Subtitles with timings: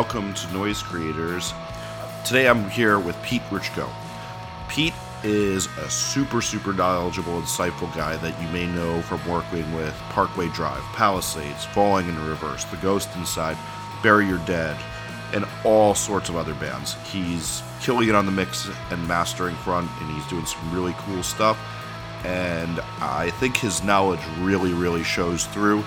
[0.00, 1.52] Welcome to Noise Creators.
[2.24, 3.86] Today I'm here with Pete Rutcho.
[4.66, 9.92] Pete is a super, super knowledgeable, insightful guy that you may know from working with
[10.08, 13.58] Parkway Drive, Palisades, Falling in Reverse, The Ghost Inside,
[14.02, 14.74] Bury Your Dead,
[15.34, 16.94] and all sorts of other bands.
[17.12, 21.22] He's killing it on the mix and mastering front, and he's doing some really cool
[21.22, 21.58] stuff.
[22.24, 25.84] And I think his knowledge really, really shows through.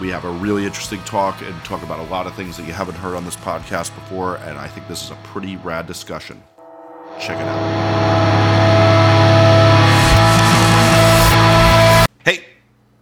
[0.00, 2.72] We have a really interesting talk and talk about a lot of things that you
[2.72, 6.42] haven't heard on this podcast before, and I think this is a pretty rad discussion.
[7.20, 7.60] Check it out.
[12.24, 12.46] Hey,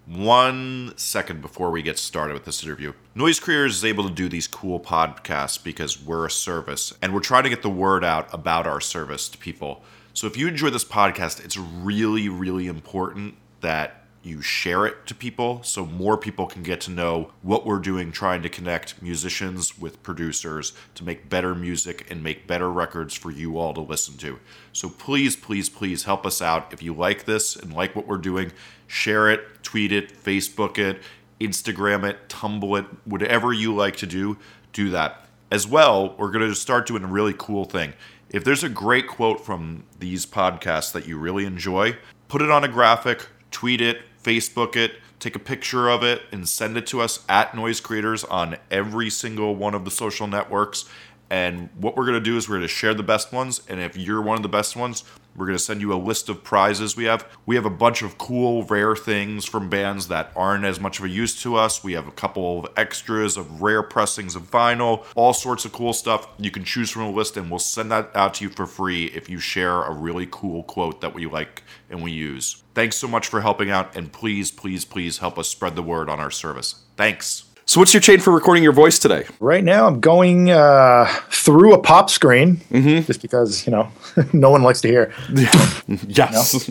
[0.07, 2.95] one second before we get started with this interview.
[3.15, 7.21] Noise Creators is able to do these cool podcasts because we're a service, and we're
[7.21, 9.85] trying to get the word out about our service to people.
[10.15, 15.15] So if you enjoy this podcast, it's really, really important that you share it to
[15.15, 19.79] people so more people can get to know what we're doing trying to connect musicians
[19.79, 24.17] with producers to make better music and make better records for you all to listen
[24.19, 24.39] to.
[24.73, 26.73] So please, please, please help us out.
[26.73, 28.53] If you like this and like what we're doing,
[28.87, 31.01] share it, tweet it, Facebook it,
[31.41, 34.37] Instagram it, Tumblr it, whatever you like to do,
[34.73, 35.25] do that.
[35.51, 37.95] As well, we're going to start doing a really cool thing.
[38.31, 41.97] If there's a great quote from these podcasts that you really enjoy,
[42.29, 46.49] put it on a graphic, tweet it, Facebook it, take a picture of it, and
[46.49, 50.85] send it to us at Noise Creators on every single one of the social networks.
[51.31, 53.63] And what we're going to do is we're going to share the best ones.
[53.69, 55.05] And if you're one of the best ones,
[55.39, 57.27] we're going to send you a list of prizes we have.
[57.47, 61.05] We have a bunch of cool, rare things from bands that aren't as much of
[61.05, 61.85] a use to us.
[61.85, 65.93] We have a couple of extras of rare pressings of vinyl, all sorts of cool
[65.93, 66.27] stuff.
[66.39, 69.07] You can choose from a list, and we'll send that out to you for free
[69.07, 72.65] if you share a really cool quote that we like and we use.
[72.75, 76.09] Thanks so much for helping out, and please, please, please help us spread the word
[76.09, 76.85] on our service.
[76.97, 77.48] Thanks.
[77.69, 79.27] So, what's your chain for recording your voice today?
[79.41, 83.05] Right now, I'm going uh, through a pop screen Mm-hmm.
[83.07, 83.91] just because, you know,
[84.33, 85.13] no one likes to hear.
[86.09, 86.71] Yes.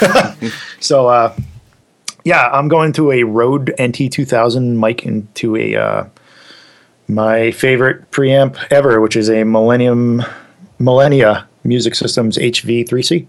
[0.80, 1.36] So, uh,
[2.24, 6.04] yeah, I'm going to a Rode NT2000 mic into a uh,
[7.06, 10.24] my favorite preamp ever, which is a Millennium
[10.80, 13.28] Millennia Music Systems HV3C.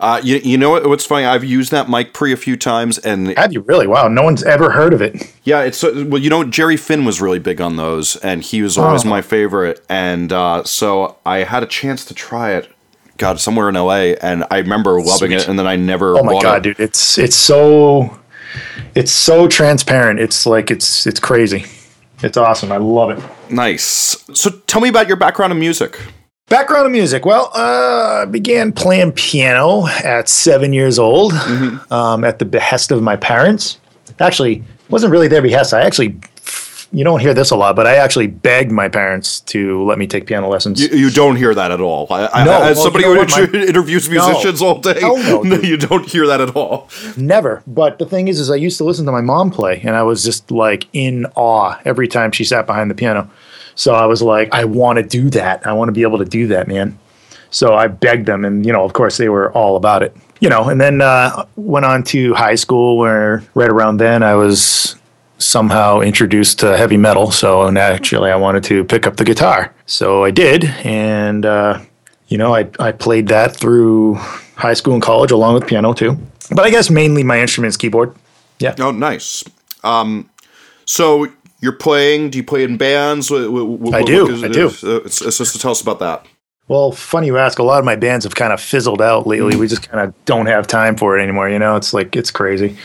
[0.00, 1.24] Uh, you, you know what, what's funny?
[1.24, 3.86] I've used that mic pre a few times, and Have you really?
[3.86, 5.32] Wow, no one's ever heard of it.
[5.44, 8.60] yeah, it's uh, well, you know, Jerry Finn was really big on those, and he
[8.62, 9.08] was always Oh.
[9.08, 9.80] my favorite.
[9.88, 12.70] And uh, so I had a chance to try it.
[13.18, 15.40] God, somewhere in LA, and I remember loving Sweet.
[15.42, 16.18] it, and then I never.
[16.18, 16.76] Oh my god, it.
[16.76, 18.18] dude, it's it's so
[18.94, 20.18] it's so transparent.
[20.18, 21.64] It's like it's it's crazy.
[22.22, 22.72] It's awesome.
[22.72, 23.22] I love it.
[23.50, 24.24] Nice.
[24.34, 25.98] So tell me about your background in music.
[26.52, 27.24] Background of music.
[27.24, 31.32] Well, uh, I began playing piano at seven years old
[31.90, 33.78] um, at the behest of my parents.
[34.20, 35.72] Actually, it wasn't really their behest.
[35.72, 36.20] I actually,
[36.92, 40.06] you don't hear this a lot, but I actually begged my parents to let me
[40.06, 40.78] take piano lessons.
[40.78, 42.06] You, you don't hear that at all.
[42.10, 44.26] I, I, No, as well, somebody you know who what, my- interviews No.
[44.28, 46.90] musicians all day, Hell no, you don't hear that at all.
[47.16, 47.62] Never.
[47.66, 50.02] But the thing is, is I used to listen to my mom play, and I
[50.02, 53.30] was just like in awe every time she sat behind the piano.
[53.74, 55.66] So I was like, I want to do that.
[55.66, 56.98] I want to be able to do that, man.
[57.50, 60.16] So I begged them, and you know, of course, they were all about it.
[60.40, 64.34] You know, and then uh, went on to high school, where right around then I
[64.34, 64.96] was
[65.38, 67.30] somehow introduced to heavy metal.
[67.30, 69.74] So naturally, I wanted to pick up the guitar.
[69.86, 71.80] So I did, and uh,
[72.28, 74.14] you know, I I played that through
[74.56, 76.18] high school and college, along with piano too.
[76.50, 78.14] But I guess mainly my instrument is keyboard.
[78.58, 78.74] Yeah.
[78.78, 79.44] Oh, nice.
[79.84, 80.30] Um,
[80.84, 81.28] so
[81.62, 82.28] you're playing?
[82.30, 83.28] Do you play in bands?
[83.28, 84.66] Wh- wh- wh- I what do, is I do.
[84.66, 86.26] Uh, it's, it's just to tell us about that.
[86.68, 87.58] Well, funny you ask.
[87.58, 89.56] A lot of my bands have kind of fizzled out lately.
[89.56, 91.48] We just kind of don't have time for it anymore.
[91.48, 92.76] You know, it's like it's crazy.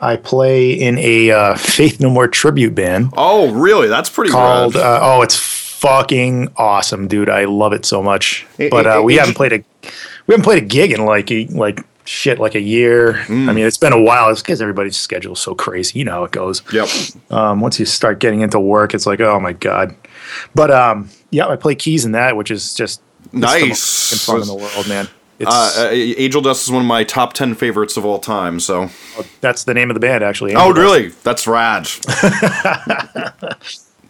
[0.00, 3.88] I play in a uh, Faith No More tribute band Oh, really?
[3.88, 4.74] That's pretty called.
[4.76, 7.30] Uh, oh, it's fucking awesome, dude.
[7.30, 8.46] I love it so much.
[8.58, 9.64] But uh, we haven't played a
[10.26, 13.20] we haven't played a gig in like like shit like a year.
[13.28, 14.30] I mean, it's been a while.
[14.30, 16.00] It's because everybody's schedule is so crazy.
[16.00, 16.60] You know how it goes.
[16.72, 16.88] Yep.
[17.30, 19.94] Um, once you start getting into work, it's like, oh my god.
[20.54, 23.00] But um, yeah, I play keys in that, which is just
[23.32, 24.10] Nice.
[24.12, 25.08] most fun in the world, man.
[25.38, 28.58] It's, Uh, uh, Angel Dust is one of my top ten favorites of all time.
[28.60, 28.90] So.
[29.40, 30.54] that's the name of the band, actually.
[30.54, 30.82] Oh, Angel Dust.
[30.82, 31.08] really?
[31.22, 31.84] That's rad.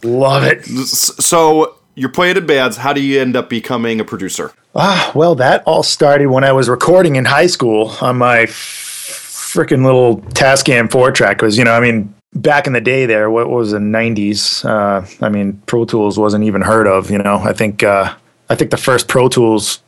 [0.03, 0.65] Love it.
[0.65, 2.79] So you're playing in bands.
[2.79, 4.53] How do you end up becoming a producer?
[4.75, 9.85] Ah, well, that all started when I was recording in high school on my freaking
[9.85, 11.37] little Tascam four track.
[11.37, 14.65] Because you know, I mean, back in the day, there, what was the '90s?
[14.65, 17.11] Uh, I mean, Pro Tools wasn't even heard of.
[17.11, 18.15] You know, I think uh,
[18.49, 19.81] I think the first Pro Tools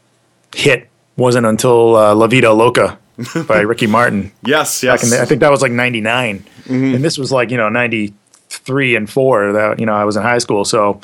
[0.55, 2.99] hit wasn't until uh, La Vida Loca
[3.47, 4.33] by Ricky Martin.
[4.45, 4.83] Yes.
[4.83, 5.11] Back in Yes.
[5.19, 9.09] the, I think that was like '99, and this was like you know '93 and
[9.09, 10.65] four that you know I was in high school.
[10.65, 11.01] So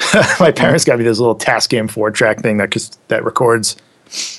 [0.40, 3.76] my parents got me this little Tascam four track thing that cas- that records,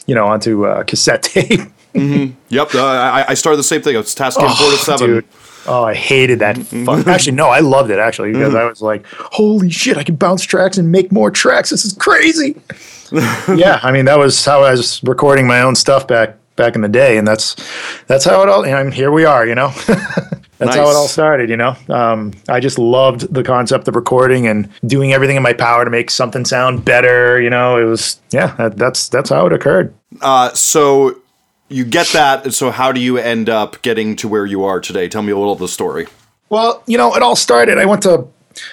[0.08, 1.62] you know, onto uh, cassette tape.
[1.94, 3.98] Yep, uh, I, I started the same thing.
[3.98, 5.08] It's Tascam four to seven.
[5.08, 5.26] Dude.
[5.68, 6.58] Oh, I hated that.
[6.58, 7.06] Fuck.
[7.06, 9.98] Actually, no, I loved it actually because I was like, "Holy shit!
[9.98, 11.70] I can bounce tracks and make more tracks.
[11.70, 12.56] This is crazy."
[13.12, 16.82] yeah, I mean that was how I was recording my own stuff back back in
[16.82, 17.56] the day, and that's
[18.08, 18.64] that's how it all.
[18.66, 19.74] And here we are, you know.
[20.62, 21.76] That's how it all started, you know.
[21.90, 25.92] Um, I just loved the concept of recording and doing everything in my power to
[25.92, 27.42] make something sound better.
[27.42, 28.56] You know, it was yeah.
[28.56, 29.94] That, that's that's how it occurred.
[30.22, 31.20] Uh, so
[31.70, 32.54] you get that.
[32.54, 35.08] So how do you end up getting to where you are today?
[35.08, 36.08] Tell me a little of the story.
[36.50, 37.78] Well, you know, it all started.
[37.78, 38.28] I went to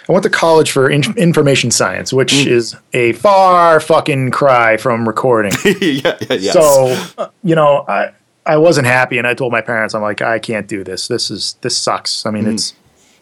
[0.08, 5.06] I went to college for in- information science, which is a far fucking cry from
[5.06, 5.52] recording.
[5.80, 6.52] yeah, yeah, yes.
[6.52, 8.12] So, uh, you know, I
[8.48, 11.06] I wasn't happy, and I told my parents, I'm like, I can't do this.
[11.06, 12.24] This is this sucks.
[12.26, 12.74] I mean, it's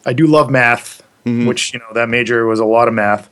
[0.05, 1.03] I do love math,
[1.47, 3.29] which you know that major was a lot of math,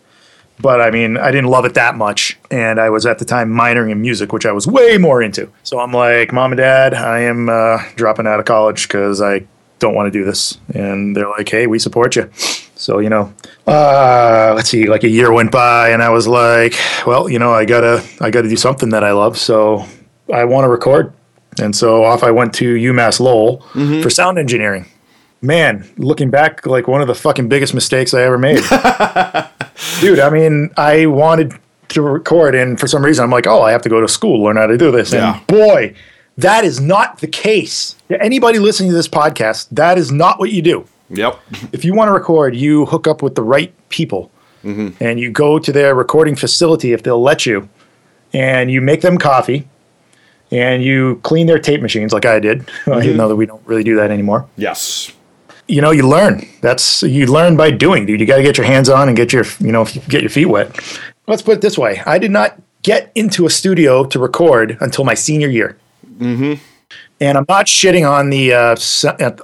[0.59, 3.49] but I mean, I didn't love it that much, and I was at the time
[3.49, 5.49] minoring in music, which I was way more into.
[5.63, 9.47] So I'm like, mom and dad, I am uh, dropping out of college because I
[9.79, 12.29] don't want to do this, and they're like, hey, we support you.
[12.75, 13.33] So you know,
[13.67, 16.73] uh, let's see, like a year went by, and I was like,
[17.07, 19.37] well, you know, I gotta, I gotta do something that I love.
[19.37, 19.85] So
[20.33, 21.13] I want to record,
[21.61, 24.01] and so off I went to UMass Lowell mm-hmm.
[24.01, 24.85] for sound engineering.
[25.41, 28.55] Man, looking back, like one of the fucking biggest mistakes I ever made.
[30.01, 31.53] Dude, I mean, I wanted
[31.89, 34.43] to record, and for some reason, I'm like, oh, I have to go to school,
[34.43, 35.13] learn how to do this.
[35.13, 35.37] Yeah.
[35.37, 35.93] And boy,
[36.37, 37.95] that is not the case.
[38.09, 41.39] Anybody listening to this podcast, that is not what you do yep.
[41.71, 44.31] if you want to record, you hook up with the right people
[44.63, 44.91] mm-hmm.
[45.03, 47.69] and you go to their recording facility if they'll let you,
[48.33, 49.67] and you make them coffee
[50.51, 53.17] and you clean their tape machines like I did, even mm-hmm.
[53.17, 54.47] though that we don't really do that anymore.
[54.57, 55.11] Yes.
[55.67, 56.47] You know, you learn.
[56.61, 58.19] That's you learn by doing, dude.
[58.19, 60.45] You got to get your hands on and get your, you know, get your feet
[60.45, 60.79] wet.
[61.27, 65.03] Let's put it this way: I did not get into a studio to record until
[65.05, 65.75] my senior year.
[66.19, 66.61] Mm-hmm.
[67.19, 68.75] And I'm not shitting on the uh,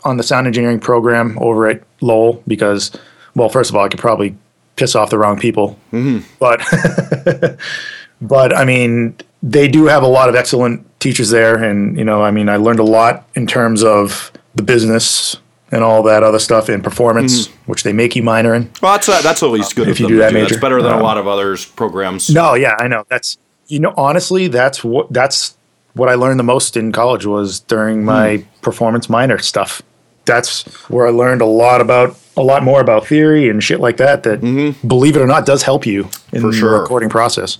[0.03, 2.91] on the sound engineering program over at Lowell because,
[3.33, 4.35] well, first of all, I could probably
[4.75, 5.77] piss off the wrong people.
[5.91, 6.19] Mm-hmm.
[6.39, 7.59] But,
[8.21, 12.23] but I mean, they do have a lot of excellent teachers there, and you know,
[12.23, 15.35] I mean, I learned a lot in terms of the business
[15.73, 18.69] and all that other stuff in performance, which they make you minor in.
[18.81, 20.59] Well, that's uh, that's at least good If you do that That's major.
[20.61, 22.29] better than a Um, lot of others programs.
[22.29, 23.03] No, yeah, I know.
[23.09, 23.37] That's
[23.67, 25.55] you know, honestly, that's what that's
[25.93, 28.43] what I learned the most in college was during my Hmm.
[28.61, 29.81] performance minor stuff.
[30.25, 33.97] That's where I learned a lot about a lot more about theory and shit like
[33.97, 34.23] that.
[34.23, 34.39] That
[34.87, 36.59] believe it or not does help you in Mm-hmm.
[36.59, 37.57] For the recording process.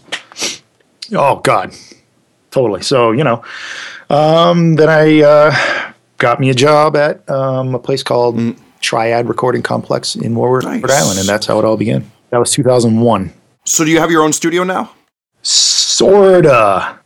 [1.14, 1.74] Oh God,
[2.52, 2.82] totally.
[2.84, 3.44] So you know,
[4.10, 8.40] um, then I uh, got me a job at um, a place called
[8.82, 10.72] Triad Recording Complex in Warwick, Mm.
[10.74, 10.82] Nice.
[10.84, 12.10] Rhode Island, and that's how it all began.
[12.30, 13.34] That was 2001.
[13.66, 14.92] So do you have your own studio now?
[15.44, 16.98] Sorta.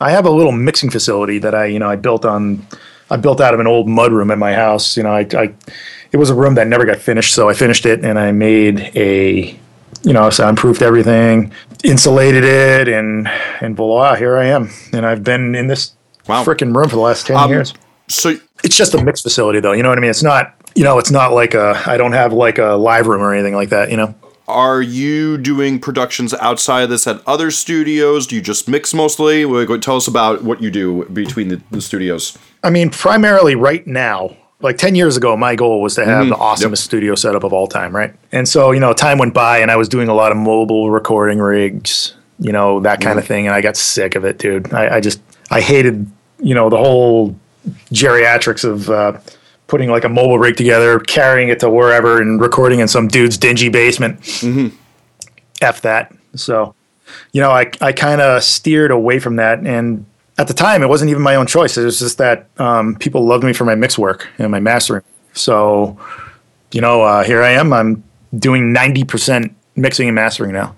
[0.00, 2.66] I have a little mixing facility that I, you know, I built on.
[3.10, 4.96] I built out of an old mud room at my house.
[4.96, 5.54] You know, I, I
[6.10, 8.80] it was a room that never got finished, so I finished it and I made
[8.96, 9.56] a,
[10.02, 11.52] you know, soundproofed everything,
[11.84, 13.28] insulated it, and
[13.60, 14.70] and voila, here I am.
[14.92, 15.92] And I've been in this
[16.28, 16.44] Wow.
[16.44, 17.74] freaking room for the last ten Um, years.
[18.08, 19.72] So It's just a mix facility, though.
[19.72, 20.10] You know what I mean?
[20.10, 21.80] It's not, you know, it's not like a.
[21.86, 23.90] I don't have like a live room or anything like that.
[23.90, 24.14] You know.
[24.48, 28.26] are you doing productions outside of this at other studios?
[28.26, 29.44] Do you just mix mostly?
[29.78, 32.36] Tell us about what you do between the, the studios.
[32.62, 36.30] I mean, primarily right now, like 10 years ago, my goal was to have mm-hmm.
[36.30, 38.14] the awesomest studio setup of all time, right?
[38.30, 40.90] And so, you know, time went by and I was doing a lot of mobile
[40.90, 43.28] recording rigs, you know, that kind of mm-hmm.
[43.28, 43.46] thing.
[43.46, 44.72] And I got sick of it, dude.
[44.72, 47.36] I, I just, I hated, you know, the whole
[47.90, 49.18] geriatrics of, uh,
[49.66, 53.38] putting like a mobile rig together, carrying it to wherever and recording in some dude's
[53.38, 54.20] dingy basement.
[54.20, 54.76] Mm-hmm.
[55.60, 56.14] F that.
[56.34, 56.74] So,
[57.32, 59.60] you know, I, I kind of steered away from that.
[59.60, 60.04] And
[60.38, 61.76] at the time, it wasn't even my own choice.
[61.76, 65.02] It was just that um, people loved me for my mix work and my mastering.
[65.34, 65.98] So,
[66.72, 67.72] you know, uh, here I am.
[67.72, 68.02] I'm
[68.36, 70.74] doing 90% mixing and mastering now.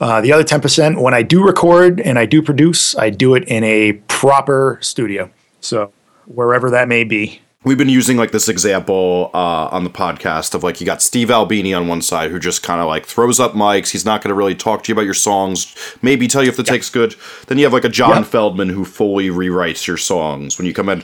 [0.00, 3.44] Uh, the other 10%, when I do record and I do produce, I do it
[3.44, 5.30] in a proper studio.
[5.60, 5.92] So,
[6.26, 7.40] wherever that may be.
[7.62, 11.30] We've been using like this example uh, on the podcast of like you got Steve
[11.30, 13.90] Albini on one side who just kind of like throws up mics.
[13.90, 16.56] He's not going to really talk to you about your songs, maybe tell you if
[16.56, 17.14] the take's good.
[17.48, 18.28] Then you have like a John Yeah.
[18.28, 21.02] Feldmann who fully rewrites your songs when you come in.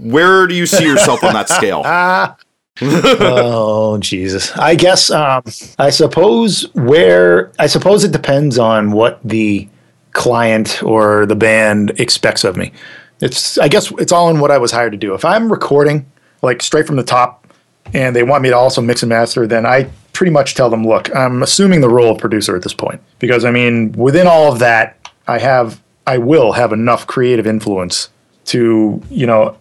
[0.00, 1.82] Where do you see yourself on that scale?
[2.82, 4.56] oh Jesus!
[4.56, 5.42] I guess um,
[5.78, 9.68] I suppose where I suppose it depends on what the
[10.12, 12.72] client or the band expects of me.
[13.20, 15.14] It's I guess it's all in what I was hired to do.
[15.14, 16.10] If I'm recording
[16.42, 17.46] like straight from the top,
[17.94, 20.84] and they want me to also mix and master, then I pretty much tell them,
[20.84, 24.52] look, I'm assuming the role of producer at this point because I mean, within all
[24.52, 28.10] of that, I have, I will have enough creative influence
[28.46, 29.56] to, you know,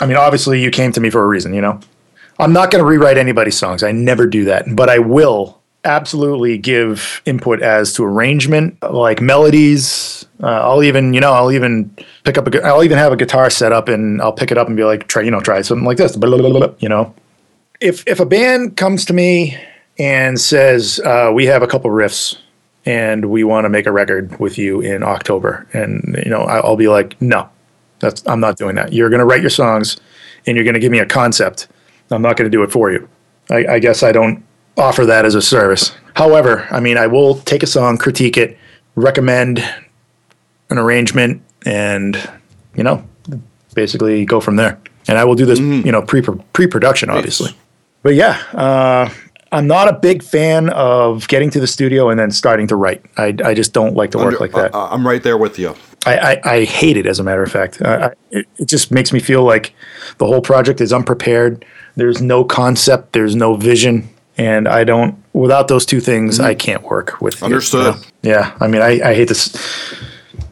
[0.00, 1.80] I mean, obviously you came to me for a reason, you know.
[2.38, 3.82] I'm not going to rewrite anybody's songs.
[3.82, 5.55] I never do that, but I will
[5.86, 10.26] absolutely give input as to arrangement, like melodies.
[10.42, 11.90] Uh, I'll even, you know, I'll even
[12.24, 14.68] pick up a, I'll even have a guitar set up and I'll pick it up
[14.68, 16.16] and be like, try, you know, try something like this,
[16.80, 17.14] you know.
[17.80, 19.56] If if a band comes to me
[19.98, 22.38] and says uh, we have a couple riffs
[22.84, 26.76] and we want to make a record with you in October, and you know, I'll
[26.76, 27.48] be like, no,
[28.00, 28.92] that's I'm not doing that.
[28.92, 29.96] You're going to write your songs
[30.46, 31.68] and you're going to give me a concept.
[32.10, 33.08] I'm not going to do it for you.
[33.50, 34.44] I, I guess I don't
[34.76, 35.96] offer that as a service.
[36.14, 38.58] However, I mean, I will take a song, critique it,
[38.94, 39.58] recommend
[40.70, 42.16] an arrangement, and
[42.74, 43.06] you know,
[43.74, 44.78] basically go from there.
[45.08, 47.56] And I will do this, you know, pre pre production, obviously.
[48.02, 49.08] But yeah, uh,
[49.52, 53.04] I'm not a big fan of getting to the studio and then starting to write.
[53.16, 54.74] I, I just don't like to work like that.
[54.74, 55.74] Uh, I'm right there with you.
[56.04, 57.80] I, I, I hate it, as a matter of fact.
[57.80, 59.74] Uh, I, it, it just makes me feel like
[60.18, 61.64] the whole project is unprepared.
[61.96, 64.08] There's no concept, there's no vision.
[64.38, 67.34] And I don't, without those two things, I can't work with.
[67.36, 67.94] it, you Understood.
[67.94, 68.00] know?
[68.22, 68.54] Yeah.
[68.60, 69.54] I mean, I, I hate this.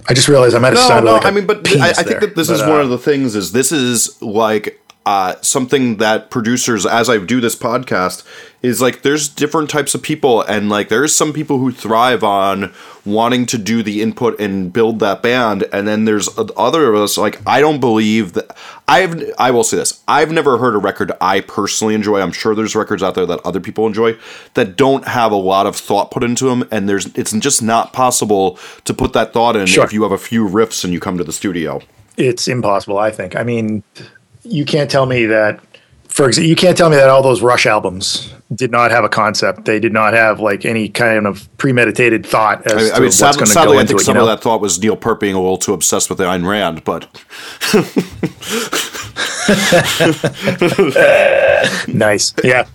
[0.08, 1.12] I just realized I might have No, sounded no.
[1.14, 2.88] like a I mean, but I, I think that this But, is uh, one of
[2.90, 3.34] the things.
[3.36, 8.26] Is this is like uh, something that producers, as I do this podcast,
[8.62, 12.72] is like there's different types of people, and like there's some people who thrive on
[13.04, 17.18] wanting to do the input and build that band, and then there's other of us
[17.18, 18.56] like I don't believe that
[18.88, 22.20] I've I will say this I've never heard a record I personally enjoy.
[22.22, 24.16] I'm sure there's records out there that other people enjoy
[24.54, 27.92] that don't have a lot of thought put into them, and there's it's just not
[27.92, 29.84] possible to put that thought in Sure.
[29.84, 31.82] if you have a few riffs and you come to the studio.
[32.16, 32.96] it's impossible.
[32.96, 33.36] I think.
[33.36, 33.82] I mean,
[34.44, 35.60] you can't tell me that.
[36.08, 39.08] For example, you can't tell me that all those Rush albums did not have a
[39.08, 39.64] concept.
[39.64, 43.10] They did not have like any kind of premeditated thought as I, to I mean,
[43.10, 43.92] sadly, sadly I think it.
[43.94, 44.20] You some know?
[44.22, 47.08] of that thought was Neil Peart being a little too obsessed with Ayn Rand, but
[51.88, 52.32] nice.
[52.44, 52.66] Yeah.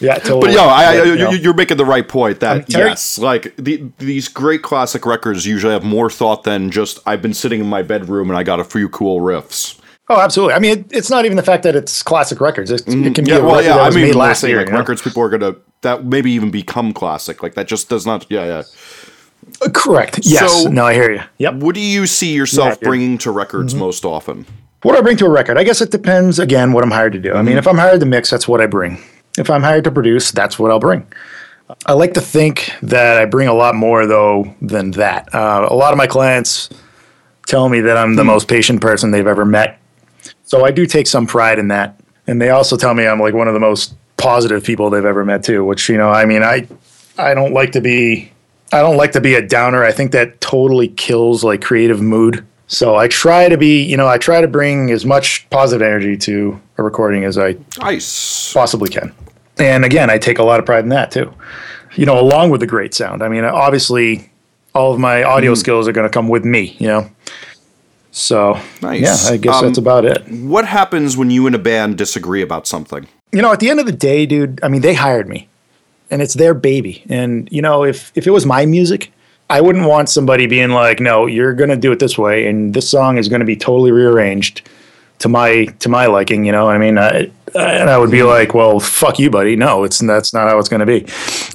[0.00, 0.18] Yeah.
[0.18, 0.40] Totally.
[0.40, 3.90] but yo, I, I, you, you're making the right point that Terry- yes, like the,
[3.98, 7.82] these great classic records usually have more thought than just I've been sitting in my
[7.82, 9.78] bedroom and I got a few cool riffs.
[10.08, 10.54] Oh, absolutely.
[10.54, 12.70] I mean, it, it's not even the fact that it's classic records.
[12.70, 14.58] It's, It can be Yeah, a well, yeah, I mean, made last year.
[14.58, 14.78] like you know?
[14.78, 17.42] records people are gonna that maybe even become classic.
[17.42, 18.24] Like that just does not.
[18.30, 18.62] Yeah, yeah.
[19.62, 20.20] Uh, Correct.
[20.22, 20.62] Yes.
[20.64, 21.22] So- no, I hear you.
[21.38, 21.54] Yep.
[21.56, 23.80] What do you see yourself Yeah, bringing to records Mm-hmm.
[23.80, 24.46] most often?
[24.82, 25.58] What do I bring to a record?
[25.58, 27.32] I guess it depends again what I'm hired to do.
[27.34, 29.02] I mean, if I'm hired to mix, that's what I bring.
[29.36, 31.04] If I'm hired to produce, that's what I'll bring.
[31.86, 35.34] I like to think that I bring a lot more though than that.
[35.34, 36.70] Uh, a lot of my clients
[37.46, 39.80] tell me that I'm the most patient person they've ever met.
[40.46, 42.00] So I do take some pride in that.
[42.26, 45.24] And they also tell me I'm like one of the most positive people they've ever
[45.24, 46.66] met too, which you know, I mean, I
[47.18, 48.32] I don't like to be
[48.72, 49.84] I don't like to be a downer.
[49.84, 52.44] I think that totally kills like creative mood.
[52.68, 56.16] So I try to be, you know, I try to bring as much positive energy
[56.16, 58.52] to a recording as I Nice.
[58.52, 59.12] possibly can.
[59.58, 61.32] And again, I take a lot of pride in that too.
[61.94, 63.22] You know, along with the great sound.
[63.22, 64.30] I mean, obviously,
[64.74, 65.56] all of my audio Mm.
[65.56, 66.74] skills are going to come with me.
[66.80, 67.10] You know,
[68.16, 69.02] so Nice.
[69.02, 70.26] yeah, I guess Um, that's about it.
[70.28, 73.06] What happens when you and a band disagree about something?
[73.32, 75.48] You know, at the end of the day, dude, I mean, they hired me,
[76.10, 77.04] and it's their baby.
[77.08, 79.12] And you know, if if it was my music,
[79.50, 82.72] I wouldn't want somebody being like, "No, you're going to do it this way, and
[82.72, 84.62] this song is going to be totally rearranged."
[85.18, 86.44] to my to my liking.
[86.44, 89.56] You know, I mean, I, and I would be like, well, fuck you, buddy.
[89.56, 91.06] No, it's that's not how it's going to be.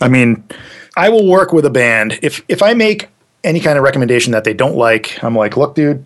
[0.02, 0.44] I mean,
[0.98, 3.10] I will work with a band if if I make
[3.44, 5.24] any kind of recommendation that they don't like.
[5.24, 6.04] I'm like, look, dude,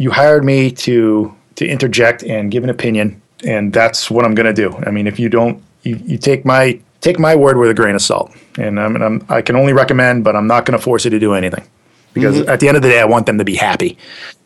[0.00, 4.46] you hired me to to interject and give an opinion, and that's what I'm going
[4.46, 4.74] to do.
[4.86, 7.94] I mean, if you don't, you, you take my take my word with a grain
[7.94, 11.04] of salt, and I'm, I'm I can only recommend, but I'm not going to force
[11.04, 11.68] you to do anything
[12.14, 12.48] because mm-hmm.
[12.48, 13.98] at the end of the day, I want them to be happy,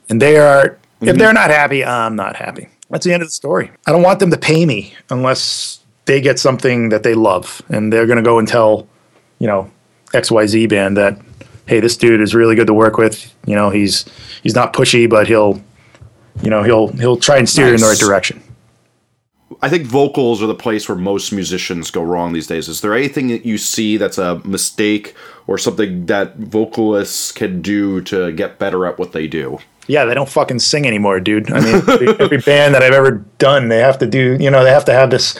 [0.09, 0.77] and they are.
[1.01, 1.19] If mm-hmm.
[1.19, 2.69] they're not happy, I'm not happy.
[2.91, 3.71] That's the end of the story.
[3.87, 7.93] I don't want them to pay me unless they get something that they love, and
[7.93, 8.89] they're going to go and tell,
[9.39, 9.71] you know,
[10.13, 11.19] X Y Z band that,
[11.67, 13.35] hey, this dude is really good to work with.
[13.47, 14.05] You know, he's
[14.43, 15.63] he's not pushy, but he'll,
[16.43, 18.43] you know, he'll he'll try and steer you in the right direction.
[19.63, 22.69] I think vocals are the place where most musicians go wrong these days.
[22.69, 25.15] Is there anything that you see that's a mistake
[25.47, 29.59] or something that vocalists can do to get better at what they do?
[29.87, 31.53] Yeah, they don't fucking sing anymore, dude.
[31.53, 34.65] I mean, every, every band that I've ever done, they have to do, you know,
[34.65, 35.39] they have to have this.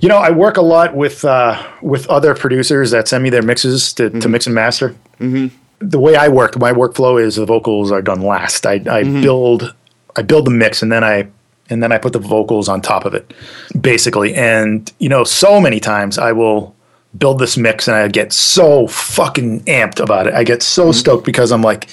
[0.00, 3.42] You know, I work a lot with uh, with other producers that send me their
[3.42, 4.94] mixes to, to mix and master.
[5.20, 5.56] Mm-hmm.
[5.80, 8.66] The way I work, my workflow is the vocals are done last.
[8.66, 9.22] I, I mm-hmm.
[9.22, 9.74] build
[10.16, 11.28] I build the mix and then I
[11.70, 13.32] and then I put the vocals on top of it,
[13.80, 14.34] basically.
[14.34, 16.74] And you know, so many times I will
[17.16, 20.34] build this mix and I get so fucking amped about it.
[20.34, 20.92] I get so mm-hmm.
[20.92, 21.88] stoked because I'm like,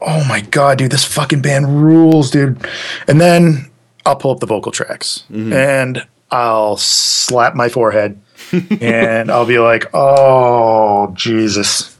[0.00, 2.58] oh my god, dude, this fucking band rules, dude.
[3.08, 3.70] And then
[4.06, 5.52] I'll pull up the vocal tracks mm-hmm.
[5.52, 8.20] and I'll slap my forehead
[8.80, 11.93] and I'll be like, oh Jesus.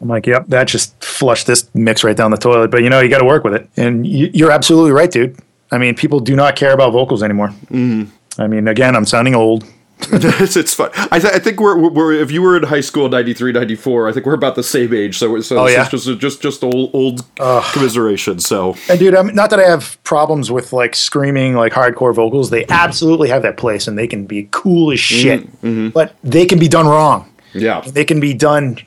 [0.00, 2.70] I'm like, yep, that just flushed this mix right down the toilet.
[2.70, 3.68] But you know, you got to work with it.
[3.76, 5.38] And you, you're absolutely right, dude.
[5.70, 7.48] I mean, people do not care about vocals anymore.
[7.70, 8.04] Mm-hmm.
[8.40, 9.64] I mean, again, I'm sounding old.
[10.12, 10.90] it's, it's fun.
[11.12, 14.12] I, th- I think we're, we're if you were in high school 93, 94, I
[14.12, 15.18] think we're about the same age.
[15.18, 15.82] So, so Oh, this yeah?
[15.82, 18.38] is just just just old old commiseration.
[18.38, 22.48] So And dude, I'm not that I have problems with like screaming like hardcore vocals.
[22.48, 22.72] They mm-hmm.
[22.72, 25.42] absolutely have that place and they can be cool as shit.
[25.60, 25.90] Mm-hmm.
[25.90, 27.30] But they can be done wrong.
[27.52, 28.78] yeah, They can be done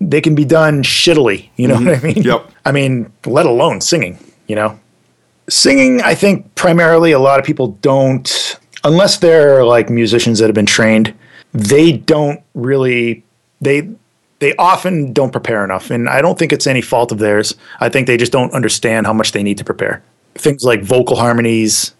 [0.00, 1.86] they can be done shittily, you know mm-hmm.
[1.86, 2.22] what I mean?
[2.22, 2.50] Yep.
[2.64, 4.78] I mean, let alone singing, you know.
[5.48, 10.54] Singing, I think primarily a lot of people don't unless they're like musicians that have
[10.54, 11.14] been trained,
[11.52, 13.24] they don't really
[13.60, 13.88] they
[14.38, 17.88] they often don't prepare enough and i don't think it's any fault of theirs i
[17.88, 20.02] think they just don't understand how much they need to prepare
[20.36, 21.94] things like vocal harmonies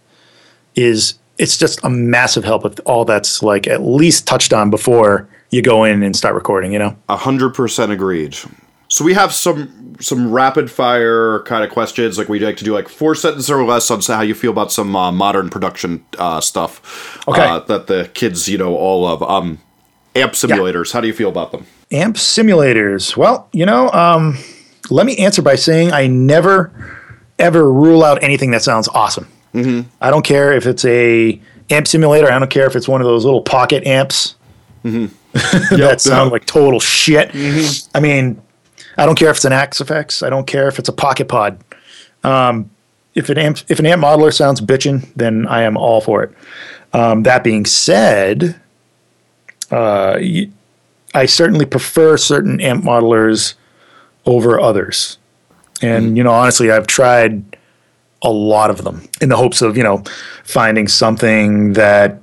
[0.76, 5.28] is it's just a massive help if all that's like at least touched on before
[5.50, 8.36] you go in and start recording you know a hundred percent agreed.
[8.88, 12.18] So we have some some rapid fire kind of questions.
[12.18, 14.72] Like we like to do like four sentences or less on how you feel about
[14.72, 17.22] some uh, modern production uh, stuff.
[17.28, 17.42] Okay.
[17.42, 19.22] Uh, that the kids you know all love.
[19.22, 19.60] Um,
[20.16, 20.92] amp simulators.
[20.92, 21.66] How do you feel about them?
[21.92, 24.38] amp simulators well you know um,
[24.90, 26.70] let me answer by saying i never
[27.38, 29.26] ever rule out anything that sounds awesome
[30.00, 31.40] i don't care if it's a
[31.70, 34.36] amp simulator i don't care if it's one of those little pocket amps
[35.32, 37.30] that sound like total shit.
[37.94, 38.40] I mean
[38.96, 41.58] i don't care if it's an axe i don't care if it's a pocket pod.
[42.24, 42.70] Um,
[43.14, 46.34] if an amp if an amp modeler sounds bitching, then i am all for it.
[46.92, 48.60] Um, that being said
[49.70, 50.18] uh,
[51.14, 53.54] I certainly prefer certain amp modelers
[54.26, 55.18] over others.
[55.82, 57.56] And, you know, honestly, I've tried
[58.22, 60.04] a lot of them in the hopes of, you know,
[60.44, 62.19] finding something that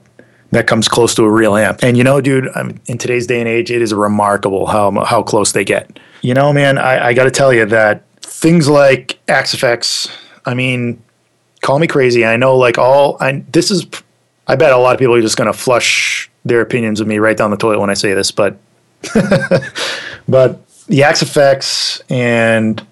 [0.52, 1.80] that comes close to a real amp.
[1.84, 5.24] And you know, dude, I'm, in today's day and age, it is remarkable how how
[5.24, 6.00] close they get.
[6.22, 10.12] You know, man, I, I got to tell you that things like Axe-Fx,
[10.46, 11.02] I mean,
[11.62, 12.26] call me crazy.
[12.26, 13.86] I know, like all, I this is,
[14.48, 17.20] I bet a lot of people are just going to flush their opinions of me
[17.20, 18.58] right down the toilet when I say this, but
[20.28, 22.86] but the Axe-Fx and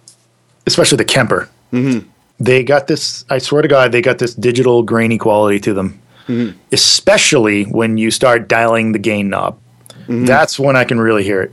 [0.67, 2.07] especially the Kemper, mm-hmm.
[2.39, 3.25] they got this.
[3.29, 5.99] I swear to God, they got this digital grainy quality to them.
[6.27, 6.57] Mm-hmm.
[6.71, 9.59] Especially when you start dialing the gain knob,
[9.89, 10.25] mm-hmm.
[10.25, 11.51] that's when I can really hear it.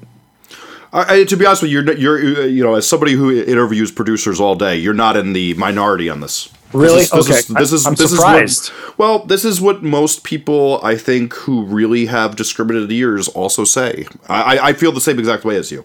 [0.93, 3.91] I, I- to be honest with you, you're, you're you know as somebody who interviews
[3.93, 6.49] producers all day, you're not in the minority on this.
[6.73, 7.01] Really?
[7.01, 7.39] This is, this Okay.
[7.39, 8.63] Is, this is I'm this surprised.
[8.65, 13.29] Is what, well, this is what most people I think who really have discriminated ears
[13.29, 14.07] also say.
[14.29, 15.85] I, I- I feel the same exact way as you.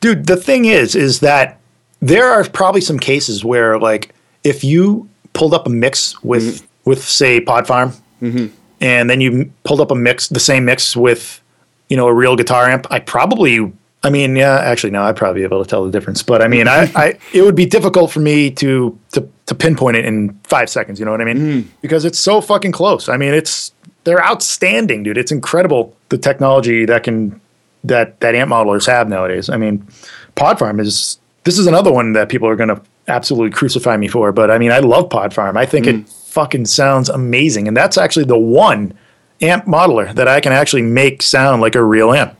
[0.00, 1.58] dude the thing is is that
[2.00, 6.90] there are probably some cases where like if you pulled up a mix with mm-hmm.
[6.90, 8.46] with say pod farm Mm-hmm.
[8.80, 11.40] and then you pulled up a mix the same mix with
[11.88, 12.86] you know a real guitar amp.
[12.90, 16.22] I probably i mean yeah actually no i'd probably be able to tell the difference.
[16.22, 19.96] But i mean I, I it would be difficult for me to to to pinpoint
[19.96, 21.38] it in five seconds you know what i mean?
[21.38, 21.70] Mm-hmm.
[21.82, 23.08] Because it's so fucking close.
[23.08, 23.72] I mean it's
[24.04, 25.18] they're outstanding dude.
[25.18, 27.40] It's incredible the technology that can
[27.84, 29.48] that that amp modelers have nowadays.
[29.48, 29.86] I mean,
[30.34, 34.08] Pod Farm is this is another one that people are going to absolutely crucify me
[34.08, 34.32] for.
[34.32, 35.56] But I mean, I love Pod Farm.
[35.56, 36.08] I think it mm.
[36.36, 38.92] Fucking sounds amazing, and that's actually the one
[39.40, 42.36] amp modeler that I can actually make sound like a real amp.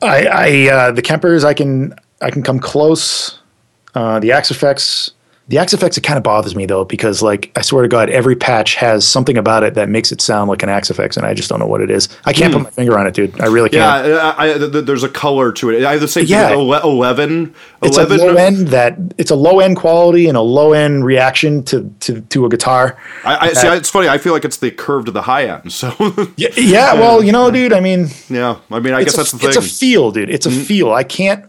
[0.00, 3.40] I, I uh, the Kempers, I can I can come close.
[3.96, 5.10] Uh, the Axe-Fx,
[5.48, 8.34] the Axe-Fx, it kind of bothers me though because like I swear to God, every
[8.34, 11.50] patch has something about it that makes it sound like an Axe-Fx, and I just
[11.50, 12.08] don't know what it is.
[12.24, 12.60] I can't hmm.
[12.60, 13.38] put my finger on it, dude.
[13.38, 14.06] I really can't.
[14.08, 15.84] Yeah, I, I, th- th- there's a color to it.
[15.84, 16.48] I have the same Yeah.
[16.48, 16.58] thing.
[16.60, 17.54] ele- Eleven.
[17.82, 18.20] it's Eleven.
[18.20, 21.94] a low end that it's a low end quality and a low end reaction to
[22.00, 22.96] to, to a guitar.
[23.24, 23.68] I, I see.
[23.68, 24.08] It's funny.
[24.08, 25.72] I feel like it's the curve to the high end.
[25.72, 25.92] So
[26.36, 26.94] Yeah, yeah.
[26.94, 27.74] Well, you know, dude.
[27.74, 28.58] I mean, yeah.
[28.70, 30.30] I mean, I guess a, that's the it's a feel, dude.
[30.30, 30.64] It's a mm.
[30.64, 30.90] feel.
[30.90, 31.44] I can't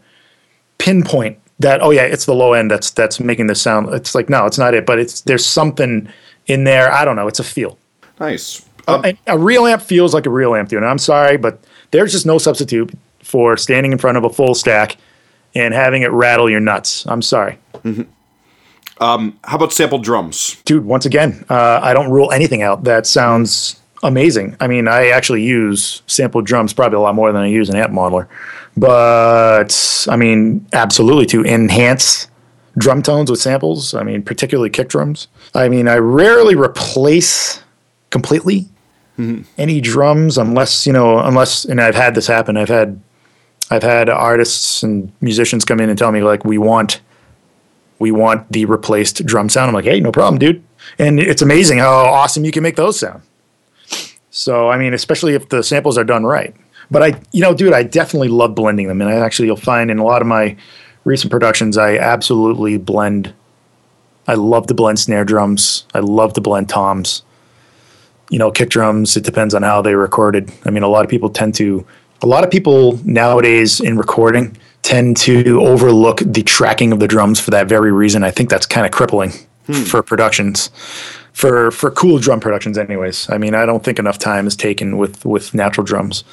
[0.79, 1.81] pinpoint that.
[1.81, 3.93] Oh yeah, it's the low end that's that's making this sound.
[3.93, 4.85] It's like no, it's not it.
[4.85, 6.09] But it's there's something
[6.47, 6.91] in there.
[6.91, 7.27] I don't know.
[7.27, 7.77] It's a feel.
[8.19, 8.65] nice.
[8.87, 10.77] a, um, a real amp feels like a real amp, dude.
[10.77, 11.59] And I'm sorry, but
[11.91, 12.91] there's just no substitute
[13.21, 14.97] for standing in front of a full stack
[15.55, 17.05] and having it rattle your nuts.
[17.07, 17.57] I'm sorry.
[17.73, 18.03] Mm-hmm.
[19.03, 20.61] Um, how about sample drums?
[20.63, 25.09] dude once again uh, i don't rule anything out that sounds amazing i mean i
[25.09, 28.27] actually use sample drums probably a lot more than i use an amp modeler
[28.77, 32.27] but i mean absolutely to enhance
[32.77, 33.93] drum tones with samples.
[33.93, 35.27] I mean, particularly kick drums.
[35.53, 37.61] I mean, I rarely replace
[38.09, 38.67] completely
[39.17, 39.43] mm-hmm.
[39.57, 42.57] any drums unless you know, unless and I've had this happen.
[42.57, 42.99] I've had
[43.71, 47.01] I've had artists and musicians come in and tell me like we want
[47.99, 49.69] we want the replaced drum sound.
[49.69, 50.63] I'm like, hey, no problem, dude.
[50.99, 53.23] And it's amazing how awesome you can make those sound.
[54.29, 56.53] So I mean, especially if the samples are done right.
[56.91, 59.89] But I, you know, dude, I definitely love blending them, and I actually you'll find
[59.89, 60.55] in a lot of my
[61.05, 63.33] recent productions, I absolutely blend.
[64.27, 65.85] I love to blend snare drums.
[65.93, 67.23] I love to blend toms.
[68.29, 69.15] You know, kick drums.
[69.15, 70.51] It depends on how they recorded.
[70.65, 71.85] I mean, a lot of people tend to.
[72.21, 77.39] A lot of people nowadays in recording tend to overlook the tracking of the drums
[77.39, 78.23] for that very reason.
[78.23, 79.31] I think that's kind of crippling
[79.67, 79.83] hmm.
[79.83, 80.71] for productions,
[81.33, 82.77] for for cool drum productions.
[82.77, 86.23] Anyways, I mean, I don't think enough time is taken with with natural drums.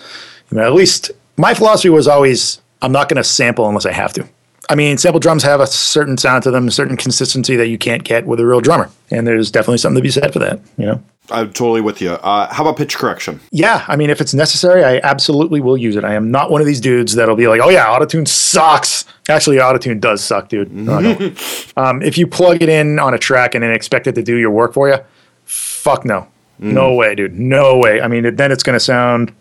[0.53, 3.93] I mean, at least my philosophy was always I'm not going to sample unless I
[3.93, 4.29] have to.
[4.69, 7.79] I mean, sample drums have a certain sound to them, a certain consistency that you
[7.79, 10.61] can't get with a real drummer, and there's definitely something to be said for that.
[10.77, 11.03] You know.
[11.31, 12.11] I'm totally with you.
[12.11, 13.41] Uh, how about pitch correction?
[13.53, 16.05] Yeah, I mean, if it's necessary, I absolutely will use it.
[16.05, 19.57] I am not one of these dudes that'll be like, "Oh yeah, autotune sucks." Actually,
[19.57, 20.73] autotune does suck, dude.
[20.73, 21.33] No, no.
[21.77, 24.37] um, if you plug it in on a track and then expect it to do
[24.37, 24.97] your work for you,
[25.45, 26.27] fuck no,
[26.59, 28.01] no way, dude, no way.
[28.01, 29.33] I mean, then it's going to sound,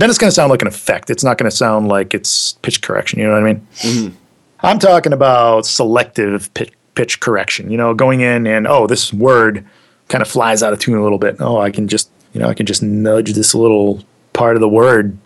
[0.00, 1.10] then it's going to sound like an effect.
[1.10, 3.18] It's not going to sound like it's pitch correction.
[3.18, 3.66] You know what I mean?
[3.76, 4.16] Mm-hmm.
[4.62, 7.70] I'm talking about selective pitch, pitch correction.
[7.70, 9.66] You know, going in and oh, this word
[10.08, 11.36] kind of flies out of tune a little bit.
[11.40, 14.68] Oh, I can just you know I can just nudge this little part of the
[14.68, 15.16] word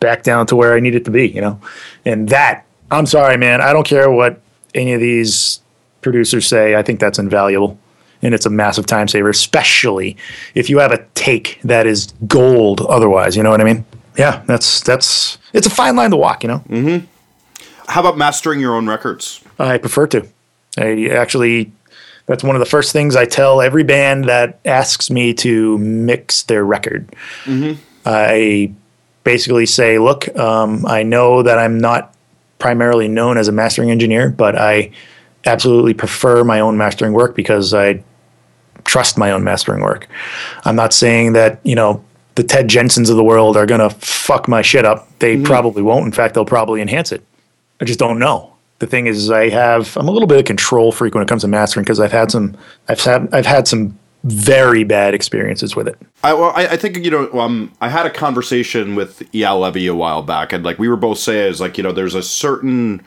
[0.00, 1.28] back down to where I need it to be.
[1.28, 1.60] You know,
[2.04, 3.60] and that I'm sorry, man.
[3.60, 4.40] I don't care what
[4.74, 5.60] any of these
[6.00, 6.74] producers say.
[6.74, 7.78] I think that's invaluable.
[8.22, 10.16] And it's a massive time saver, especially
[10.54, 13.36] if you have a take that is gold otherwise.
[13.36, 13.84] You know what I mean?
[14.16, 16.62] Yeah, that's that's it's a fine line to walk, you know.
[16.68, 17.06] Mm-hmm.
[17.86, 19.42] How about mastering your own records?
[19.58, 20.26] I prefer to.
[20.78, 21.70] I actually,
[22.26, 26.42] that's one of the first things I tell every band that asks me to mix
[26.44, 27.14] their record.
[28.06, 28.72] I
[29.22, 32.14] basically say, look, um, I know that I'm not
[32.58, 34.90] primarily known as a mastering engineer, but I
[35.44, 38.02] absolutely prefer my own mastering work because I
[38.84, 40.08] trust my own mastering work.
[40.64, 43.90] I'm not saying that, you know, the Ted Jensens of the world are going to
[43.90, 45.08] fuck my shit up.
[45.20, 46.06] They probably won't.
[46.06, 47.24] In fact, they'll probably enhance it.
[47.80, 48.52] I just don't know.
[48.80, 51.42] The thing is, I have I'm a little bit of control freak when it comes
[51.42, 52.56] to mastering because I've had some
[52.88, 55.98] I've had I've had some very bad experiences with it.
[56.22, 57.30] I, well, I, I think you know.
[57.38, 60.96] Um, I had a conversation with Eyal Levi a while back, and like we were
[60.96, 63.02] both saying, is like you know, there's a certain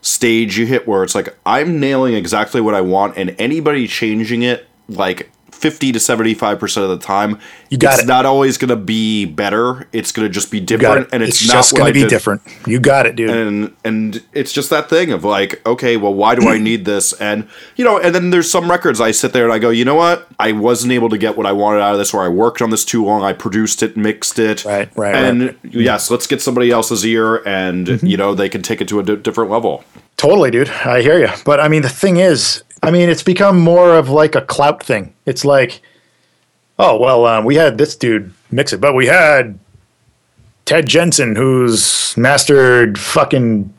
[0.00, 4.42] stage you hit where it's like I'm nailing exactly what I want, and anybody changing
[4.42, 5.30] it like.
[5.52, 7.38] 50 to 75% of the time
[7.70, 8.06] You got it's it.
[8.06, 11.52] not always going to be better it's going to just be different and it's, not
[11.54, 12.08] just going to be did.
[12.10, 12.42] different.
[12.66, 13.30] You got it, dude.
[13.30, 17.12] and and it's just that thing of like okay well why do i need this
[17.14, 19.84] and you know and then there's some records i sit there and i go you
[19.84, 22.28] know what i wasn't able to get what i wanted out of this or i
[22.28, 25.58] worked on this too long i produced it mixed it Right, right, and right.
[25.64, 28.06] yes let's get somebody else's ear and Mm-hmm.
[28.06, 29.84] you know they can take it to a different level
[30.18, 30.68] Totally, dude.
[30.70, 31.28] I hear you.
[31.44, 34.82] But I mean, the thing is, I mean, it's become more of like a clout
[34.82, 35.14] thing.
[35.26, 35.80] It's like,
[36.78, 39.58] oh, well, um, we had this dude mix it, but we had
[40.64, 43.72] Ted Jensen, who's mastered fucking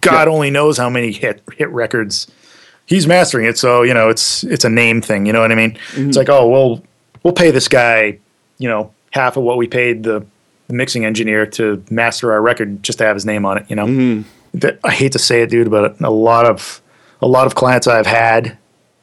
[0.00, 0.32] God Yeah.
[0.34, 2.26] only knows how many hit hit records.
[2.86, 5.26] He's mastering it, so you know it's it's a name thing.
[5.26, 5.72] You know what I mean?
[5.92, 6.08] Mm-hmm.
[6.08, 6.82] It's like, oh, well,
[7.22, 8.18] we'll pay this guy,
[8.58, 10.24] you know, half of what we paid the,
[10.68, 13.66] the mixing engineer to master our record just to have his name on it.
[13.68, 14.58] You know, Mm-hmm.
[14.58, 16.80] that I hate to say it, dude, but a lot of
[17.22, 18.56] a lot of clients I've had,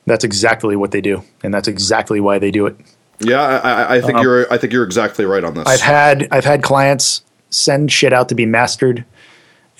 [0.05, 2.75] that's exactly what they do, and that's exactly why they do it.
[3.19, 6.27] yeah i, I, think you're i think you're exactly right on this Um, I've had
[6.31, 9.05] I've had clients send shit out to be mastered,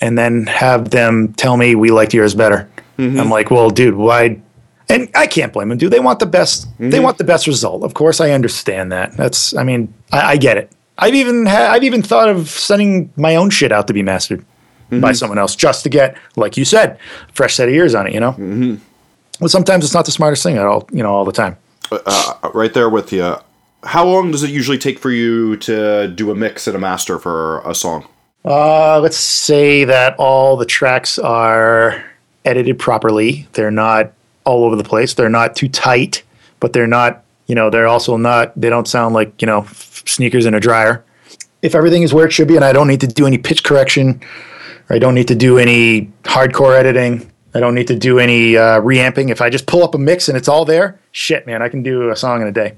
[0.00, 2.68] and then have them tell me we liked yours better.
[2.96, 4.40] I'm like, well, dude, why?
[4.88, 5.92] And I can't blame them, dude.
[5.92, 6.68] They want the best.
[6.78, 7.82] They want the best result.
[7.82, 9.16] Of course, I understand that.
[9.16, 9.56] That's.
[9.56, 10.70] I mean, I, I get it.
[10.96, 14.44] I've even ha- I've even thought of sending my own shit out to be mastered
[14.90, 16.98] by someone else just to get, like you said,
[17.32, 18.14] fresh set of ears on it.
[18.14, 18.32] You know.
[18.32, 18.74] Mm-hmm.
[19.40, 20.88] Well, sometimes it's not the smartest thing at all.
[20.92, 21.56] You know, all the time.
[21.90, 23.36] uh, right there with you
[23.84, 27.18] how long does it usually take for you to do a mix and a master
[27.18, 28.06] for a song
[28.44, 32.04] Uh, let's say that all the tracks are
[32.44, 33.48] edited properly.
[33.52, 34.12] They're not
[34.44, 35.14] all over the place.
[35.14, 36.22] They're not too tight,
[36.60, 39.66] but they're not, you know, they're also not, they don't sound like, you know,
[40.04, 41.02] sneakers in a dryer.
[41.62, 43.64] If everything is where it should be and I don't need to do any pitch
[43.64, 44.22] correction, or
[44.90, 48.80] I don't need to do any hardcore editing, I don't need to do any uh,
[48.80, 49.28] reamping.
[49.28, 51.82] If I just pull up a mix and it's all there, shit, man, I can
[51.82, 52.74] do a song in a day.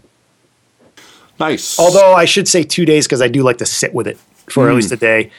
[1.41, 4.19] nice Although I should say two days because I do like to sit with it
[4.49, 5.31] for at least a day,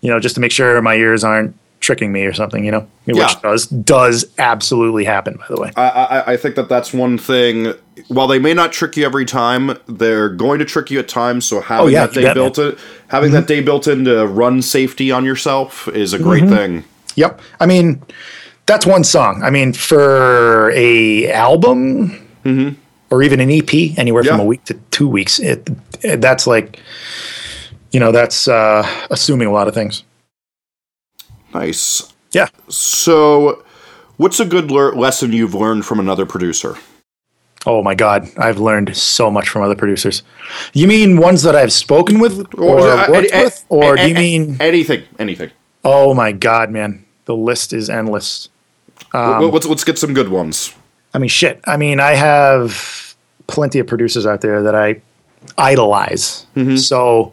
[0.00, 2.86] you know, just to make sure my ears aren't tricking me or something, you know,
[3.04, 3.34] which Yeah.
[3.42, 5.38] does does absolutely happen.
[5.38, 7.74] By the way, I, I, I think that that's one thing.
[8.08, 11.44] While they may not trick you every time, they're going to trick you at times.
[11.44, 13.46] So having Oh, yeah, that you day built it, having that mm-hmm.
[13.46, 16.54] day built in to run safety on yourself is a great mm-hmm.
[16.54, 16.84] thing.
[17.16, 17.40] Yep.
[17.60, 18.02] I mean,
[18.66, 19.42] that's one song.
[19.42, 22.10] I mean, for a album
[22.44, 22.78] mm-hmm.
[23.10, 25.68] or even an EP, anywhere from a week to two weeks, it,
[26.02, 26.80] it that's like,
[27.92, 30.02] you know, that's uh, assuming a lot of things.
[31.60, 32.12] Nice.
[32.32, 32.48] Yeah.
[32.68, 33.64] So,
[34.18, 36.76] what's a good lear- lesson you've learned from another producer?
[37.64, 40.22] Oh my God, I've learned so much from other producers.
[40.72, 44.08] You mean ones that I've spoken with or uh, worked a- with, or a- do
[44.08, 44.56] you mean?
[44.60, 45.02] anything?
[45.18, 45.50] Anything.
[45.84, 48.48] Oh my God, man, the list is endless.
[49.12, 50.74] Um, let's let's get some good ones.
[51.14, 51.60] I mean, shit.
[51.66, 53.16] I mean, I have
[53.46, 55.00] plenty of producers out there that I
[55.58, 56.46] idolize.
[56.76, 57.32] So,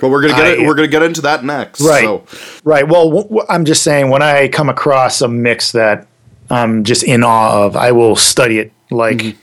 [0.00, 1.80] But we're gonna get I- it, we're gonna get into that next.
[1.80, 2.04] Right.
[2.04, 2.24] So,
[2.64, 2.86] right.
[2.86, 6.06] Well, w- w- I'm just saying when I come across a mix that
[6.50, 8.72] I'm just in awe of, I will study it.
[8.90, 9.38] Like, mm-hmm.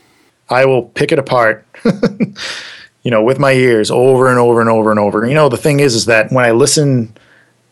[0.50, 1.66] I will pick it apart,
[3.04, 5.26] you know, with my ears over and over and over and over.
[5.28, 7.16] You know, the thing is, is that when I listen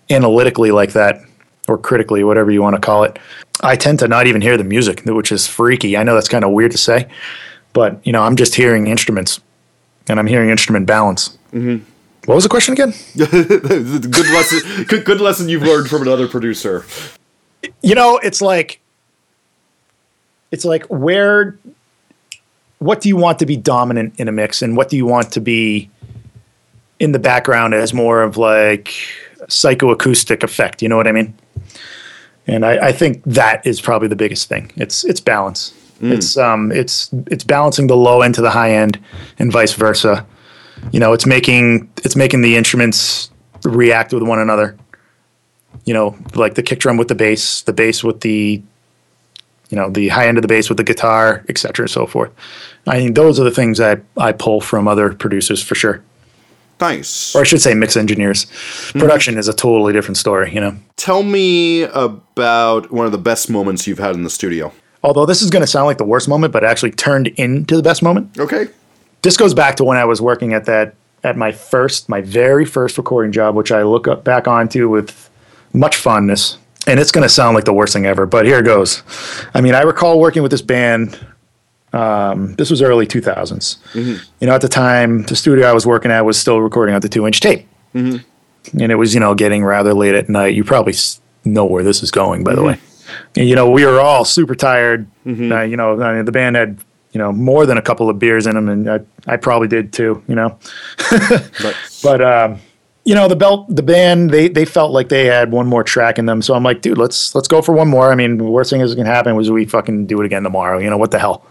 [0.09, 1.21] analytically like that,
[1.67, 3.17] or critically, whatever you want to call it,
[3.61, 5.95] I tend to not even hear the music, which is freaky.
[5.95, 7.07] I know that's kind of weird to say,
[7.71, 9.39] but you know, I'm just hearing instruments,
[10.09, 11.37] and I'm hearing instrument balance.
[11.53, 11.85] Mm-hmm.
[12.25, 12.93] What was the question again?
[13.17, 14.83] good lesson.
[14.85, 16.85] Good, good lesson you've learned from another producer.
[17.81, 18.79] you know it's like
[20.51, 21.57] it's like where
[22.79, 25.31] what do you want to be dominant in a mix and what do you want
[25.31, 25.89] to be
[26.99, 28.93] in the background as more of like
[29.47, 31.33] psychoacoustic effect you know what i mean
[32.47, 36.69] and i, I think that is probably the biggest thing it's it's balance it's um
[36.73, 38.99] it's it's balancing the low end to the high end
[39.39, 40.25] and vice versa
[40.91, 43.29] you know it's making it's making the instruments
[43.63, 44.75] react with one another
[45.85, 48.61] you know, like the kick drum with the bass, the bass with the,
[49.69, 52.05] you know, the high end of the bass with the guitar, et cetera, and so
[52.05, 52.31] forth.
[52.87, 56.03] I think those are the things that I pull from other producers for sure.
[56.79, 57.35] Nice.
[57.35, 58.45] Or I should say mix engineers.
[58.91, 58.99] Hmm.
[58.99, 60.75] Production is a totally different story, you know.
[60.97, 64.73] Tell me about one of the best moments you've had in the studio.
[65.01, 67.75] Although this is going to sound like the worst moment, but it actually turned into
[67.75, 68.37] the best moment.
[68.39, 68.67] Okay.
[69.23, 72.65] This goes back to when I was working at that, at my first, my very
[72.65, 75.29] first recording job, which I look up back onto with
[75.73, 76.57] much fondness.
[76.85, 79.01] And it's going to sound like the worst thing ever, but here it goes.
[79.53, 81.17] I mean, I recall working with this band.
[81.93, 83.77] Um, this was early 2000s.
[84.41, 87.01] You know, at the time, the studio I was working at was still recording out
[87.01, 87.65] the two inch tape.
[88.79, 90.55] And it was, you know, getting rather late at night.
[90.55, 90.93] You probably
[91.45, 92.79] know where this is going, by the way.
[93.37, 95.07] And, you know, we were all super tired.
[95.51, 96.79] Uh, you know, I mean, the band had,
[97.13, 99.93] you know, more than a couple of beers in them, and I, I probably did
[99.93, 100.57] too, you know.
[101.61, 102.59] But But um,
[103.05, 106.17] you know, the belt, the band, they they felt like they had one more track
[106.17, 106.41] in them.
[106.41, 108.11] So I'm like, dude, let's let's go for one more.
[108.11, 110.79] I mean, the worst thing that can happen was we fucking do it again tomorrow.
[110.79, 111.45] You know what the hell?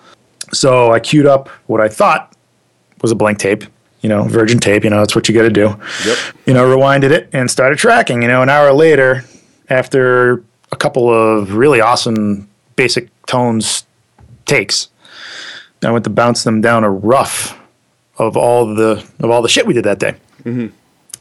[0.53, 2.35] So I queued up what I thought
[3.01, 3.65] was a blank tape.
[4.01, 4.83] You know, virgin tape.
[4.83, 5.77] You know, that's what you got to do.
[6.05, 6.19] Yep.
[6.47, 8.23] You know, rewinded it and started tracking.
[8.23, 9.25] You know, an hour later,
[9.69, 13.87] after a couple of really awesome basic tones
[14.45, 14.89] takes,
[15.85, 17.59] I went to bounce them down a rough
[18.19, 20.15] of all the of all the shit we did that day.
[20.45, 20.69] Mm-hmm.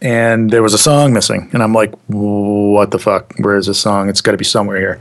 [0.03, 3.33] And there was a song missing and i'm like what the fuck?
[3.37, 4.09] Where is this song?
[4.09, 4.99] It's got to be somewhere here.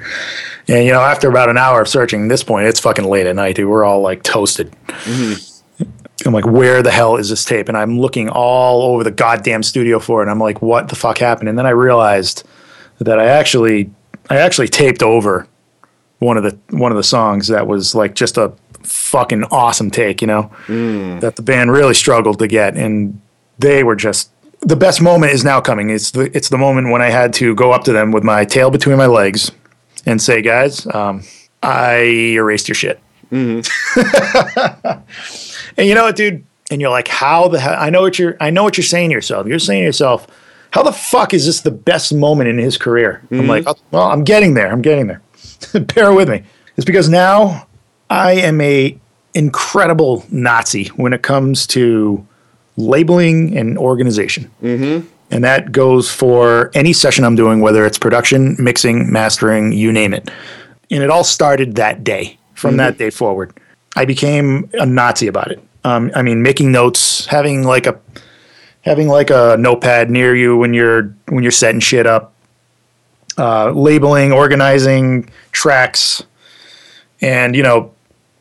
[0.69, 3.37] And you know after about an hour of searching this point it's fucking late at
[3.37, 3.69] night dude.
[3.69, 4.75] We're all like toasted.
[4.89, 5.89] Mm-hmm.
[6.27, 7.69] I'm like where the hell is this tape?
[7.69, 10.97] And i'm looking all over the goddamn studio for it and i'm like what the
[10.97, 11.49] fuck happened?
[11.49, 12.47] And then i realized
[12.99, 13.91] that i actually
[14.29, 15.47] i actually taped over
[16.19, 20.21] one of the one of the songs that was like just a fucking awesome take
[20.21, 21.21] you know mm.
[21.21, 23.21] that the band really struggled to get and
[23.59, 25.91] they were just the best moment is now coming.
[25.91, 28.45] It's the it's the moment when I had to go up to them with my
[28.45, 29.51] tail between my legs
[30.07, 31.23] and say, "Guys, um,
[31.63, 32.03] I
[32.35, 33.01] erased your shit."
[33.33, 35.01] Mm-hmm.
[35.77, 36.45] and you know what, dude?
[36.71, 38.37] And you're like, "How the hell?" I know what you're.
[38.41, 39.47] I know what you're saying to yourself.
[39.47, 40.27] You're saying to yourself,
[40.73, 43.49] "How the fuck is this the best moment in his career?" I'm mm-hmm.
[43.49, 44.71] like, "Well, I'm getting there.
[44.71, 45.23] I'm getting there.
[45.95, 46.43] Bear with me."
[46.77, 47.67] It's because now
[48.11, 48.99] I am a
[49.35, 52.27] incredible Nazi when it comes to
[52.77, 54.51] labeling and organization.
[54.63, 55.07] Mm-hmm.
[55.31, 60.13] And that goes for any session I'm doing, whether it's production, mixing, mastering, you name
[60.13, 60.29] it.
[60.91, 62.37] And it all started that day.
[62.55, 63.59] From that day forward,
[63.97, 65.63] I became a Nazi about it.
[65.83, 67.99] Um, I mean, making notes, having like a
[68.83, 72.35] having like a notepad near you when you're when you're setting shit up,
[73.39, 76.23] uh, labeling, organizing tracks,
[77.23, 77.95] and you know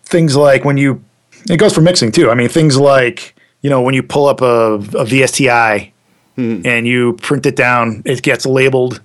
[0.09, 1.03] things like when you
[1.49, 2.29] it goes for mixing too.
[2.29, 5.91] I mean, things like you know when you pull up a, a VSTI
[6.35, 6.61] hmm.
[6.65, 9.01] and you print it down, it gets labeled,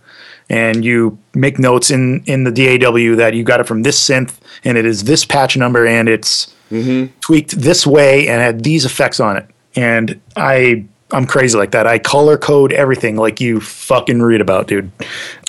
[0.48, 4.38] and you make notes in in the DAW that you got it from this synth
[4.64, 7.12] and it is this patch number and it's mm-hmm.
[7.20, 9.46] tweaked this way and had these effects on it.
[9.76, 11.86] And I I'm crazy like that.
[11.86, 14.90] I color code everything like you fucking read about, dude.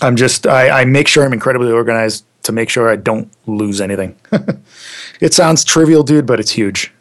[0.02, 3.82] I'm just I, I make sure I'm incredibly organized to make sure I don't lose
[3.82, 4.16] anything.
[5.22, 6.92] it sounds trivial, dude, but it's huge.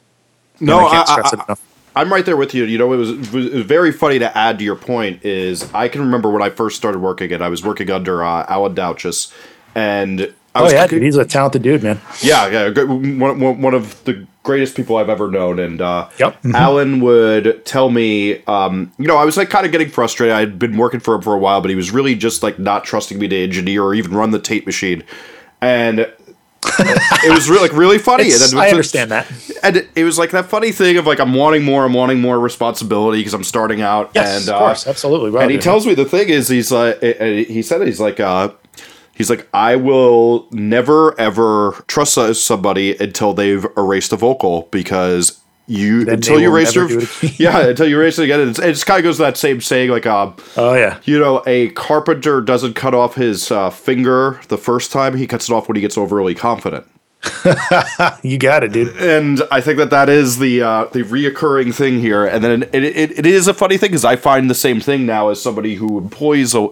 [0.58, 1.60] And No, I can't I- stress I- it enough.
[1.96, 2.64] I'm right there with you.
[2.64, 5.24] You know, it was, it was very funny to add to your point.
[5.24, 7.40] Is I can remember when I first started working it.
[7.40, 9.32] I was working under uh, Alan Douches,
[9.76, 10.22] and
[10.56, 12.00] I Oh was yeah, cooking- dude, he's a talented dude, man.
[12.20, 15.60] Yeah, yeah, one, one, of the greatest people I've ever known.
[15.60, 16.42] And uh, Yep.
[16.42, 16.54] Mhm.
[16.54, 20.34] Alan would tell me, um, you know, I was like kind of getting frustrated.
[20.34, 22.58] I had been working for him for a while, but he was really just like
[22.58, 25.04] not trusting me to engineer or even run the tape machine.
[25.60, 26.10] And
[26.78, 28.24] it was really like really funny.
[28.24, 29.26] It's- and then- I understand that.
[29.62, 32.20] and it, it was like that funny thing of like I'm wanting more, I'm wanting
[32.20, 34.10] more responsibility because I'm starting out.
[34.14, 35.30] Yes, and, of uh, course, absolutely.
[35.30, 38.00] Wow, and he tells me the thing is he's like uh, he said it, he's
[38.00, 38.50] like uh
[39.14, 46.04] he's like I will never ever trust somebody until they've erased a vocal because you
[46.04, 48.48] Then until you will erase never your it yeah until you erase it again.
[48.48, 50.98] It's, it just kind of goes to that same saying like um Oh yeah.
[51.04, 55.48] you know a carpenter doesn't cut off his uh, finger the first time he cuts
[55.48, 56.86] it off when he gets overly confident.
[58.22, 58.96] You got it, dude.
[58.96, 62.24] and I think that that is the uh, the reoccurring thing here.
[62.26, 65.06] And then it, it, it is a funny thing because I find the same thing
[65.06, 66.68] now as somebody who employs a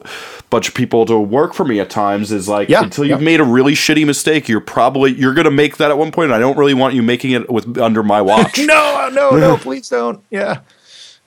[0.51, 2.33] bunch of people to work for me at times.
[2.33, 3.25] Is like Yeah, until you've yeah.
[3.25, 6.27] made a really shitty mistake, you're probably you're gonna make that at one point.
[6.27, 8.59] And I don't really want you making it with under my watch.
[8.59, 10.23] no, no, no, please don't.
[10.31, 10.61] Yeah.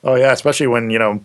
[0.04, 1.20] Oh yeah, especially when you know,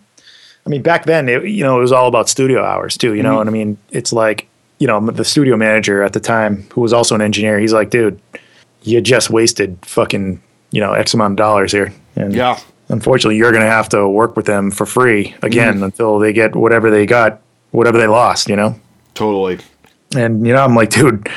[0.65, 3.13] I mean, back then it, you know it was all about studio hours too.
[3.15, 3.41] You know, Mm-hmm.
[3.41, 4.47] and I mean, it's like
[4.81, 7.59] you know the studio manager at the time who was also an engineer.
[7.59, 8.19] He's like, dude,
[8.83, 10.41] you just wasted fucking
[10.71, 11.93] you know x amount of dollars here.
[12.15, 12.57] And Yeah.
[12.89, 15.83] unfortunately, you're gonna have to work with them for free again Mm-hmm.
[15.83, 17.39] until they get whatever they got,
[17.71, 18.49] whatever they lost.
[18.49, 18.75] You know.
[19.13, 19.59] Totally.
[20.15, 21.29] And you know, I'm like, dude,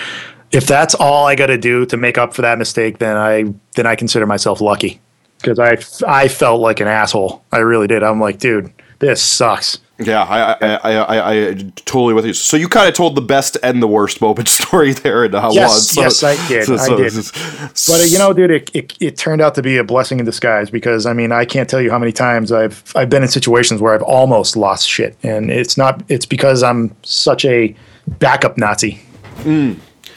[0.50, 3.52] if that's all I got to do to make up for that mistake, then I
[3.76, 5.00] then I consider myself lucky
[5.38, 5.76] because I
[6.08, 7.44] I felt like an asshole.
[7.52, 8.02] I really did.
[8.02, 9.78] I'm like, dude, this sucks.
[9.98, 11.54] Yeah, I I, I, I, I
[11.84, 12.32] totally with you.
[12.32, 15.50] So you kind of told the best and the worst moment story there in uh,
[15.52, 17.12] Yes, yes, I did, I did.
[17.12, 20.24] But uh, you know, dude, it, it it turned out to be a blessing in
[20.24, 23.28] disguise because I mean, I can't tell you how many times I've I've been in
[23.28, 27.74] situations where I've almost lost shit, and it's not it's because I'm such a
[28.18, 29.00] backup Nazi.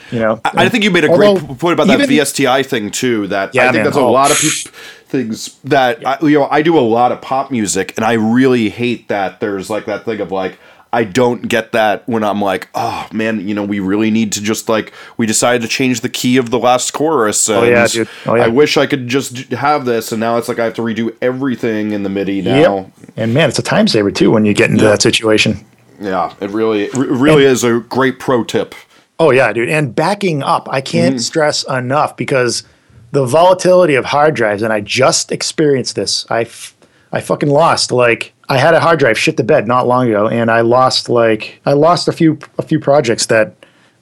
[0.10, 0.42] You know, Mm.
[0.58, 3.28] I think you made a Although, great point about that VSTI thing too.
[3.28, 3.84] That Yeah, I think man.
[3.84, 4.10] that's a Oh.
[4.12, 4.74] lot of peop
[5.08, 6.48] things that I, you know.
[6.50, 10.06] I do a lot of pop music, and I really hate that there's like that
[10.06, 10.58] thing of like
[10.94, 14.42] I don't get that when I'm like, oh man, you know, we really need to
[14.42, 17.50] just like we decided to change the key of the last chorus.
[17.50, 18.10] And yeah, dude.
[18.26, 18.46] Oh, yeah.
[18.46, 21.16] I wish I could just have this, and now it's like I have to redo
[21.22, 22.76] everything in the MIDI now.
[22.78, 22.92] Yep.
[23.18, 25.66] And man, it's a time saver too when you get into that situation.
[26.00, 28.76] Yeah, it really, it really is a great pro tip.
[29.20, 29.68] Oh yeah, dude.
[29.70, 31.22] And backing up, I can't Mm-hmm.
[31.22, 32.64] stress enough because
[33.12, 36.26] the volatility of hard drives, and I just experienced this.
[36.30, 36.76] I, f-
[37.12, 40.28] I fucking lost like I had a hard drive shit the bed not long ago,
[40.28, 43.54] and I lost like I lost a few a few projects that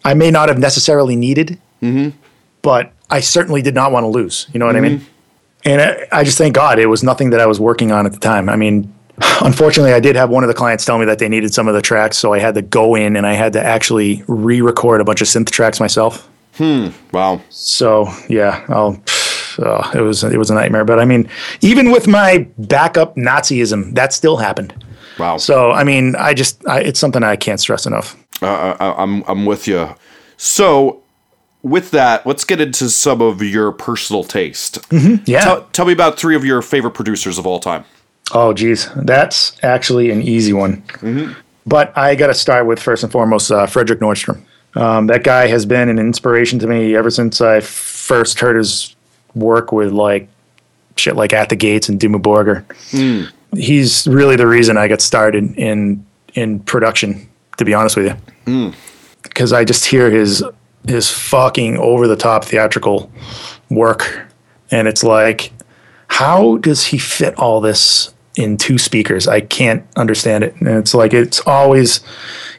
[0.03, 2.17] I may not have necessarily needed, Mm-hmm.
[2.61, 4.47] but I certainly did not want to lose.
[4.53, 5.05] You know what I mean?
[5.65, 8.13] And I, I just thank God it was nothing that I was working on at
[8.13, 8.49] the time.
[8.49, 8.91] I mean,
[9.41, 11.73] unfortunately, I did have one of the clients tell me that they needed some of
[11.75, 15.03] the tracks, so I had to go in and I had to actually re-record a
[15.03, 16.27] bunch of synth tracks myself.
[17.11, 17.41] Wow.
[17.49, 19.01] So yeah, I'll,
[19.59, 20.85] uh, it was it was a nightmare.
[20.85, 21.29] But I mean,
[21.61, 24.85] even with my backup Nazism, that still happened.
[25.17, 25.37] Wow.
[25.37, 28.15] So I mean, I just I, it's something I can't stress enough.
[28.41, 29.95] Uh, I, I'm I'm with you.
[30.37, 31.01] So,
[31.63, 34.79] with that, let's get into some of your personal taste.
[35.25, 35.39] Yeah.
[35.39, 37.85] Tell, tell me about three of your favorite producers of all time.
[38.33, 40.83] Oh, geez, that's actually an easy one.
[41.65, 44.43] But I got to start with first and foremost uh, Fredrik Nordström.
[44.75, 48.95] Um, that guy has been an inspiration to me ever since I first heard his
[49.34, 50.28] work with like
[50.97, 52.63] shit like At the Gates and Dimmu Borgir.
[53.57, 57.30] He's really the reason I got started in in production.
[57.57, 58.73] To be honest with you,
[59.23, 60.43] because I just hear his
[60.88, 63.09] his fucking over the top theatrical
[63.69, 64.28] work,
[64.71, 65.53] and it's like
[66.07, 69.28] how does he fit all this in two speakers?
[69.28, 70.55] I can't understand it.
[70.59, 72.01] And it's like it's always,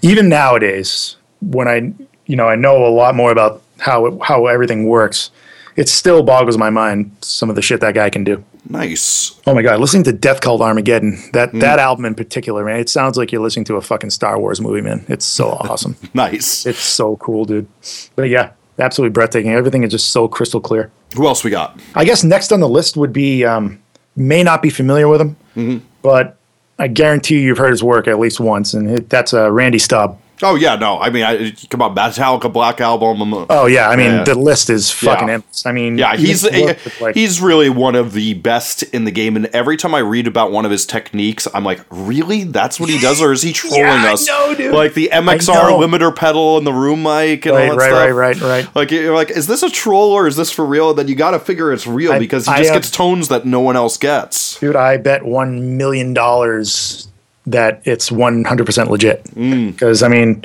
[0.02, 1.92] even nowadays, when I
[2.26, 5.30] you know I know a lot more about how it, how everything works,
[5.76, 8.44] it still boggles my mind some of the shit that guy can do.
[8.68, 9.40] Nice.
[9.46, 12.88] Oh my god, listening to Death Cult Armageddon, that that album in particular, man, it
[12.88, 15.04] sounds like you're listening to a fucking Star Wars movie, man.
[15.08, 15.96] It's so awesome.
[16.14, 16.66] Nice.
[16.66, 17.68] It's so cool, dude.
[18.16, 19.52] But yeah, absolutely breathtaking.
[19.52, 20.90] Everything is just so crystal clear.
[21.16, 21.78] Who else we got?
[21.94, 23.80] I guess next on the list would be um,
[24.16, 26.36] may not be familiar with him, but
[26.78, 29.78] I guarantee you you've heard his work at least once, and it, that's uh, Randy
[29.78, 30.20] Staub.
[30.42, 30.98] Oh yeah, no.
[31.00, 33.22] I mean, I, come on, Metallica Black Album.
[33.22, 34.24] um, Oh yeah, I mean Yeah.
[34.24, 35.34] the list is fucking Yeah.
[35.34, 35.64] endless.
[35.64, 36.74] I mean, Yeah, he's if you
[37.04, 39.36] like- he's really one of the best in the game.
[39.36, 42.44] And every time I read about one of his techniques, I'm like, really?
[42.44, 44.26] That's what he does, or is he trolling I us?
[44.26, 44.74] know, dude.
[44.74, 47.98] Like the MXR limiter pedal and the room mic and right, all that right, stuff.
[47.98, 48.76] right, right, right.
[48.76, 50.90] Like you're like, is this a troll or is this for real?
[50.90, 52.90] And then you got to figure it's real I- because he I just have- gets
[52.90, 54.58] tones that no one else gets.
[54.60, 57.08] Dude, I bet one million dollars
[57.46, 59.24] that it's one hundred percent legit.
[59.34, 59.72] Mm.
[59.72, 60.42] Because I mean,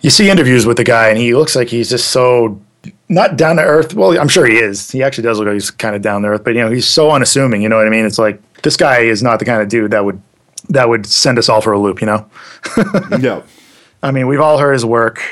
[0.00, 2.60] you see interviews with the guy, and he looks like he's just so
[3.08, 3.94] not down to earth.
[3.94, 4.90] Well, I'm sure he is.
[4.90, 6.86] He actually does look like he's kind of down to earth, but you know, he's
[6.86, 7.62] so unassuming.
[7.62, 8.06] You know what I mean?
[8.06, 10.20] It's like this guy is not the kind of dude that would
[10.68, 12.00] that would send us all for a loop.
[12.00, 12.30] You know?
[13.18, 13.42] yeah.
[14.02, 15.22] I mean, we've all heard his work,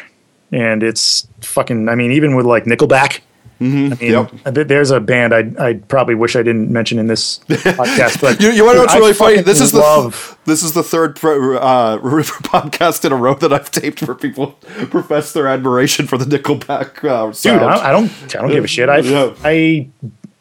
[0.53, 1.89] and it's fucking.
[1.89, 3.21] I mean, even with like Nickelback.
[3.61, 4.31] I mean, Yep.
[4.55, 8.41] th- there's a band I I probably wish I didn't mention in this podcast, but
[8.41, 9.43] You, you want to know what's I really funny?
[9.43, 10.39] This is the love.
[10.45, 14.53] this is the third pro- uh, podcast in a row that I've taped where people
[14.91, 17.63] profess their admiration for the Nickelback uh, dude.
[17.63, 18.89] I, I don't I don't give a shit.
[18.89, 19.35] I Yeah.
[19.45, 19.89] I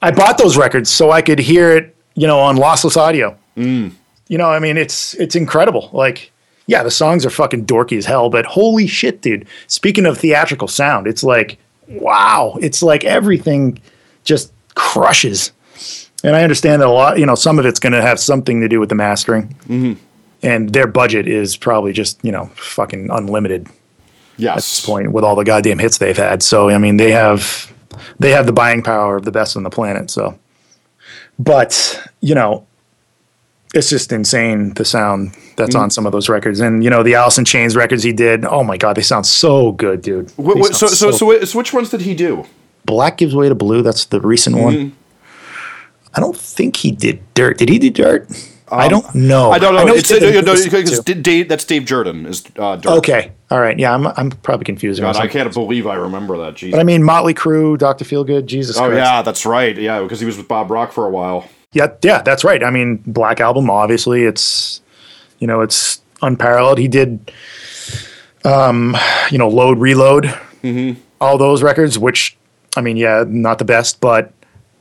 [0.02, 3.36] I bought those records so I could hear it, you know, on lossless audio.
[3.56, 5.90] You know, I mean, it's it's incredible.
[5.94, 6.32] Like,
[6.68, 9.48] yeah, the songs are fucking dorky as hell, but holy shit, dude.
[9.68, 11.58] Speaking of theatrical sound, it's like
[11.88, 13.80] wow, it's like everything
[14.24, 15.52] just crushes.
[16.24, 18.62] And I understand that a lot, you know, some of it's going to have something
[18.62, 19.56] to do with the mastering.
[19.68, 19.94] Mm-hmm.
[20.44, 23.68] And their budget is probably just, you know, fucking unlimited
[24.38, 24.52] yes.
[24.52, 26.42] At this point with all the goddamn hits they've had.
[26.42, 27.74] So I mean, they have
[28.20, 30.10] they have the buying power of the best on the planet.
[30.10, 30.38] So,
[31.38, 32.66] but you know,
[33.74, 35.84] it's just insane the sound that's Mm-hmm.
[35.84, 38.46] on some of those records, and you know the Alice in Chains records he did.
[38.46, 40.30] Oh my god, they sound so good, dude.
[40.32, 42.46] Wh- They wh- so, so, so, so which ones did he do?
[42.86, 43.82] Black gives way to blue.
[43.82, 44.64] That's the recent Mm-hmm.
[44.66, 44.96] one.
[46.14, 47.58] I don't think he did dirt.
[47.58, 48.28] Did he do dirt?
[48.70, 49.48] I don't know.
[49.48, 49.86] Um, I don't know.
[49.86, 51.14] he it's, did uh, no, newest one, because too.
[51.14, 52.26] Dave, that's Dave Jerden.
[52.28, 52.98] Is uh, Dirt.
[52.98, 53.78] okay, all right.
[53.80, 55.04] Yeah, I'm I'm probably confusing.
[55.04, 56.56] God, I can't believe I remember that.
[56.56, 56.74] Jesus.
[56.76, 58.98] But I mean, Motley Crue, Doctor Feelgood, Jesus oh Christ.
[58.98, 59.78] yeah, that's right.
[59.78, 61.48] Yeah, because he was with Bob Rock for a while.
[61.78, 62.64] Yeah, yeah, that's right.
[62.64, 64.82] I mean, Black Album, obviously, it's
[65.40, 66.80] you know, it's unparalleled.
[66.80, 67.32] He did,
[68.44, 68.96] um,
[69.32, 70.26] you know, Load, Reload,
[70.64, 71.00] Mm-hmm.
[71.22, 72.00] all those records.
[72.00, 72.36] Which,
[72.76, 74.34] I mean, yeah, not the best, but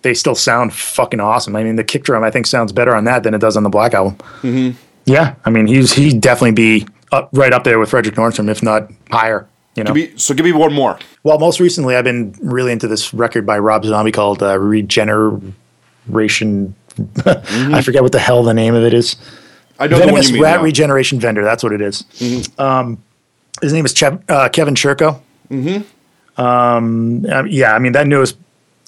[0.03, 1.55] they still sound fucking awesome.
[1.57, 3.63] I mean, the kick drum I think sounds better on that than it does on
[3.63, 4.17] the Black Album.
[4.43, 4.71] Mm-hmm.
[5.05, 8.63] Yeah, I mean, he's he'd definitely be up, right up there with Fredrik Nordström, if
[8.63, 9.47] not higher.
[9.77, 9.93] You know.
[9.93, 10.99] Give me- so give me one more.
[11.23, 15.53] Well, most recently, I've been really into this record by Rob Zombie called uh, Regeneration.
[17.27, 19.17] I forget what the hell the name of it is.
[19.79, 20.43] I one Venomous you mean.
[20.43, 20.57] Rat.
[20.57, 20.65] Mm-hmm.
[20.65, 21.45] Regeneration Vendor.
[21.45, 22.05] That's what it is.
[22.59, 23.03] Um,
[23.61, 25.21] his name is Chev- uh, Kevin Churko.
[25.51, 26.41] Mm-hmm.
[26.41, 28.37] Um, yeah, I mean that newest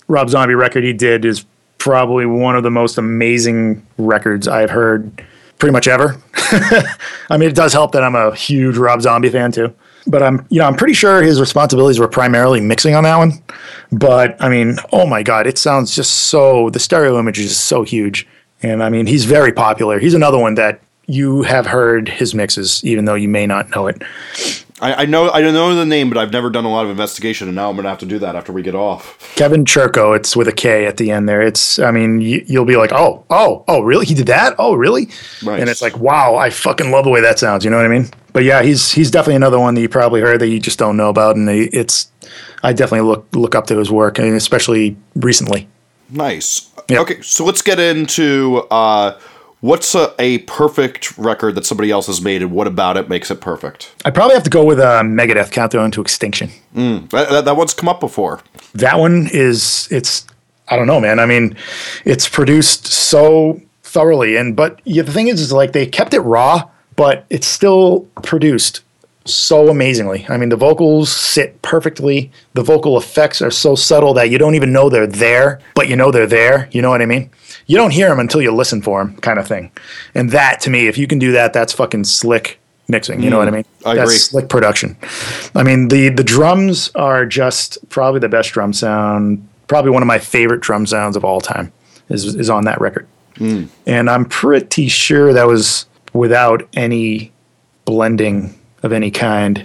[0.09, 1.45] Rob Zombie record he did is
[1.79, 5.25] probably one of the most amazing records I've heard
[5.59, 6.21] pretty much ever.
[7.31, 9.75] I mean, it does help that I'm a huge Rob Zombie fan too.
[10.09, 13.33] But I'm, you know, I'm pretty sure his responsibilities were primarily mixing on that one.
[13.93, 16.71] But I mean, oh my god, it sounds just so.
[16.71, 18.27] The stereo image is so huge,
[18.63, 19.99] and I mean, he's very popular.
[19.99, 23.87] He's another one that you have heard his mixes, even though you may not know
[23.87, 24.03] it.
[24.81, 27.49] I, I know I know the name, but I've never done a lot of investigation,
[27.49, 29.35] and now I'm gonna have to do that after we get off.
[29.35, 31.43] Kevin Churko, it's with a K at the end there.
[31.43, 34.07] It's, I mean, you, you'll be like, oh, oh, oh, really?
[34.07, 34.55] He did that?
[34.59, 35.07] Oh, really?
[35.43, 35.61] Nice.
[35.61, 37.65] And it's like, wow, I fucking love the way that sounds.
[37.65, 38.09] You know what I mean?
[38.33, 40.97] But yeah, he's he's definitely another one that you probably heard that you just don't
[40.97, 42.11] know about, and it's,
[42.63, 45.69] I definitely look look up to his work, and especially recently.
[46.11, 46.71] Nice.
[46.89, 47.01] Yep.
[47.01, 49.19] Okay, so let's get into uh,
[49.61, 53.31] what's a, a perfect record that somebody else has made, and what about it makes
[53.31, 53.95] it perfect?
[54.05, 56.51] I probably have to go with uh, Megadeth Countdown to Extinction.
[56.75, 58.41] That, that, that one's come up before.
[58.75, 60.27] that one is it's
[60.69, 61.19] I don't know, man.
[61.19, 61.57] I mean,
[62.05, 66.21] it's produced so thoroughly, and but yeah, the thing is, is like they kept it
[66.21, 66.69] raw,
[66.99, 68.81] but it's still produced
[69.25, 70.27] so amazingly.
[70.29, 72.33] I mean, the vocals sit perfectly.
[72.55, 75.95] The vocal effects are so subtle that you don't even know they're there, but you
[75.95, 76.69] know they're there.
[76.73, 77.31] You know what I mean?
[77.69, 79.71] You don't hear them until you listen for them, kind of thing.
[80.13, 83.23] And that, to me, if you can do that, that's fucking slick mixing.
[83.23, 83.65] You know what I mean?
[83.87, 84.19] I that's agree.
[84.19, 84.97] slick production.
[85.55, 89.47] I mean, the the drums are just probably the best drum sound.
[89.69, 91.71] Probably one of my favorite drum sounds of all time
[92.09, 93.07] is is on that record.
[93.37, 93.69] Mm.
[93.87, 95.87] And I'm pretty sure that was
[96.19, 97.33] without any
[97.85, 99.57] blending of any kind.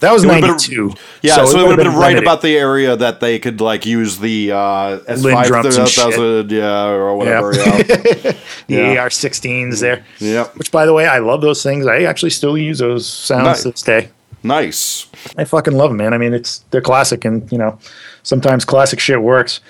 [0.00, 0.92] That was been- '92.
[1.22, 2.22] Yeah, so, it would have been, right limited.
[2.24, 6.04] about the area that they could like use the uh, Linn drums and shit.
[6.14, 7.54] S5000, yeah, or whatever.
[7.54, 7.76] Yeah.
[7.82, 8.36] the
[8.68, 9.02] Yeah.
[9.02, 10.04] AR-16s there.
[10.18, 10.56] Yep.
[10.56, 11.86] Which, by the way, I love those things.
[11.86, 13.62] I actually still use those sounds Nice.
[13.62, 14.08] to this day.
[14.42, 15.06] Nice.
[15.38, 16.12] I fucking love them, man.
[16.12, 17.78] I mean, it's they're classic, and you know,
[18.24, 19.60] sometimes classic shit works.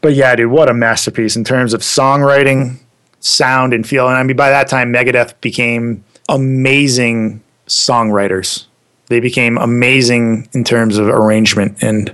[0.00, 2.78] But yeah, dude, what a masterpiece in terms of songwriting,
[3.22, 4.08] sound, and feel.
[4.08, 8.66] And I mean, by that time, Megadeth became amazing songwriters.
[9.06, 12.12] They became amazing in terms of arrangement, and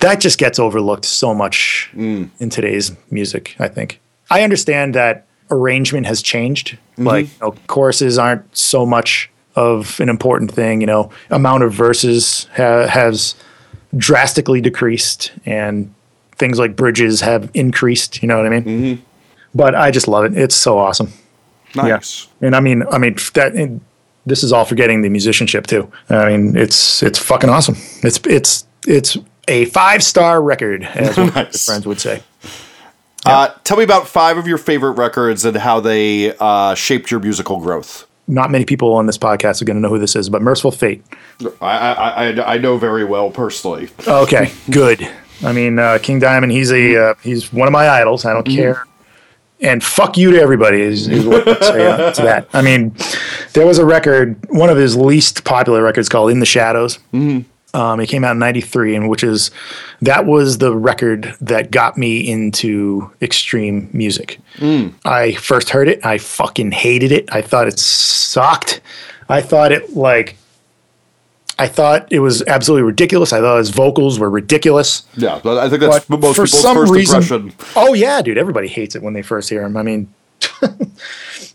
[0.00, 2.28] that just gets overlooked so much mm.
[2.38, 3.54] in today's music.
[3.58, 6.72] I think I understand that arrangement has changed.
[6.92, 7.06] Mm-hmm.
[7.06, 10.80] Like you know, choruses aren't so much of an important thing.
[10.80, 13.34] You know, amount of verses ha- has
[13.96, 15.92] drastically decreased, and
[16.36, 18.22] things like bridges have increased.
[18.22, 18.64] You know what I mean?
[18.64, 19.02] Mm-hmm.
[19.54, 20.36] But I just love it.
[20.36, 21.12] It's so awesome.
[21.74, 22.26] Nice.
[22.40, 22.46] Yeah.
[22.46, 23.54] And I mean, I mean that.
[23.54, 23.80] And
[24.26, 25.90] this is all forgetting the musicianship too.
[26.08, 27.76] I mean, it's it's fucking awesome.
[28.02, 29.16] It's it's it's
[29.48, 31.64] a five star record, as one my Nice.
[31.64, 32.22] friends would say.
[33.26, 37.20] Uh, tell me about five of your favorite records and how they uh, shaped your
[37.20, 38.06] musical growth.
[38.26, 40.70] Not many people on this podcast are going to know who this is, but Mercyful
[40.70, 41.04] Fate.
[41.60, 43.90] I, I, I, I know very well personally.
[44.06, 45.06] Okay, good.
[45.44, 46.52] I mean, uh, King Diamond.
[46.52, 48.24] He's a uh, he's one of my idols.
[48.24, 48.84] I don't care.
[49.62, 52.48] And fuck you to everybody is, is what I'd say uh, to that.
[52.54, 52.94] I mean,
[53.52, 56.98] there was a record, one of his least popular records called "In the Shadows."
[57.72, 59.50] Um, it came out in '93, and which is
[60.00, 64.38] that was the record that got me into extreme music.
[65.04, 67.32] I first heard it, I fucking hated it.
[67.32, 68.80] I thought it sucked.
[69.28, 70.36] I thought it like
[71.60, 73.32] I thought it was absolutely ridiculous.
[73.32, 75.02] I thought his vocals were ridiculous.
[75.16, 77.52] Yeah, I think that's But most for people's some first reason, impression.
[77.76, 79.76] oh yeah, dude, everybody hates it when they first hear him.
[79.76, 80.12] I mean,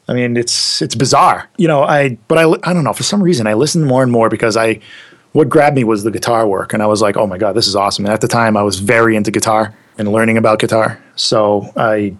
[0.07, 1.83] I mean, it's it's bizarre, you know.
[1.83, 4.55] I but I I don't know for some reason I listened more and more because
[4.55, 4.79] I
[5.31, 7.67] what grabbed me was the guitar work, and I was like, oh my god, this
[7.67, 8.05] is awesome.
[8.05, 12.15] And at the time, I was very into guitar and learning about guitar, so I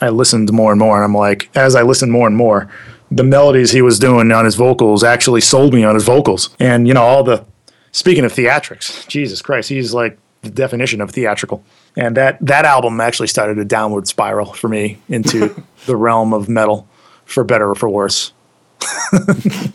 [0.00, 2.70] I listened more and more, and I'm like, as I listened more and more,
[3.14, 6.88] the melodies he was doing on his vocals actually sold me on his vocals, and
[6.88, 7.44] you know all the
[7.92, 11.64] speaking of theatrics, Jesus Christ, he's like the definition of theatrical.
[11.96, 15.54] And that that album actually started a downward spiral for me into
[15.86, 16.88] the realm of metal,
[17.24, 18.32] for better or for worse.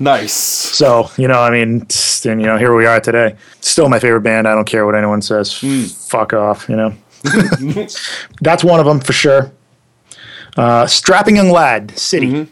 [0.02, 0.34] Nice.
[0.34, 1.88] So you know, I mean,
[2.26, 3.36] and you know, here we are today.
[3.60, 4.48] Still my favorite band.
[4.48, 5.54] I don't care what anyone says.
[6.08, 6.70] Fuck off.
[6.70, 6.94] You know,
[8.42, 9.52] that's one of them for sure.
[10.56, 12.48] Uh, Strapping Young Lad, City.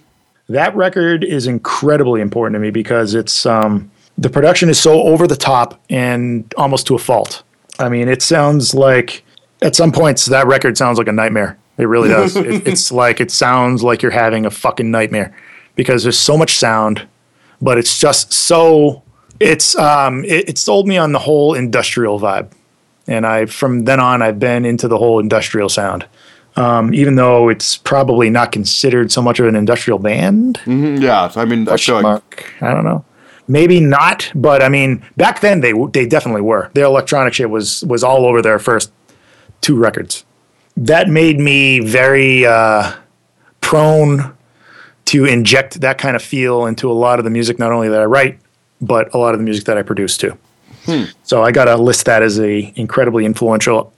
[0.50, 5.28] That record is incredibly important to me because it's um, the production is so over
[5.28, 7.44] the top and almost to a fault.
[7.80, 9.24] I mean, it sounds like
[9.62, 11.58] at some points that record sounds like a nightmare.
[11.78, 12.36] It really does.
[12.36, 15.36] it, it's like it sounds like you're having a fucking nightmare
[15.76, 17.08] because there's so much sound,
[17.62, 19.04] but it's just so
[19.40, 22.52] it's um it, it sold me on the whole industrial vibe,
[23.06, 26.08] and I from then on I've been into the whole industrial sound.
[26.58, 31.32] Um, even though it's probably not considered so much of an industrial band, Mm, Yeah,
[31.36, 32.54] I mean, I feel like.
[32.62, 33.06] I don't know.
[33.48, 36.70] Maybe not, but I mean, back then they they definitely were.
[36.74, 38.92] Their electronic shit was was all over their first
[39.62, 40.26] two records.
[40.76, 42.92] That made me very uh,
[43.62, 44.34] prone
[45.06, 48.02] to inject that kind of feel into a lot of the music, not only that
[48.02, 48.40] I write,
[48.82, 50.38] but a lot of the music that I produce too.
[51.24, 53.92] So I got to list that as a incredibly influential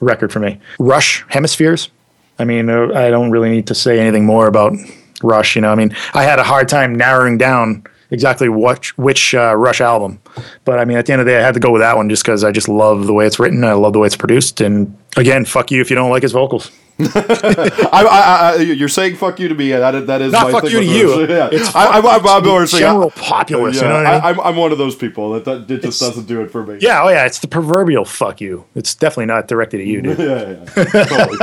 [0.00, 0.60] record for me.
[0.78, 1.90] Rush Hemispheres.
[2.38, 4.74] I mean, uh, I don't really need to say anything more about
[5.22, 5.56] Rush.
[5.56, 9.54] You know, I mean, I had a hard time narrowing down exactly what which uh,
[9.56, 10.20] Rush album,
[10.64, 11.96] but I mean, at the end of the day, I had to go with that
[11.96, 13.64] one just because I just love the way it's written.
[13.64, 16.32] I love the way it's produced, and again, fuck you if you don't like his
[16.32, 16.70] vocals.
[16.98, 19.70] I, I, I, you're saying "fuck you" to me.
[19.70, 21.26] That is, that is Not my fuck thing you to you.
[21.34, 21.48] Yeah.
[21.50, 23.76] It's I, I'm, I'm, I'm more saying- general populace.
[23.76, 24.38] Yeah, you know what I mean?
[24.38, 26.78] Am I'm one of those people that, that it just doesn't do it for me.
[26.80, 28.64] yeah, oh yeah, it's the proverbial fuck you.
[28.74, 30.18] It's definitely not directed at you, dude.
[30.20, 31.04] yeah, yeah.
[31.04, 31.38] Totally.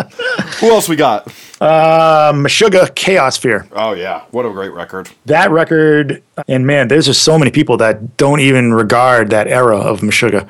[0.60, 1.26] Who else we got?
[1.60, 3.66] Um, Meshuggah Chaosphere.
[3.72, 5.10] Oh yeah, what a great record.
[5.26, 9.76] that record, and man, there's just so many people that don't even regard that era
[9.78, 10.48] of Meshuggah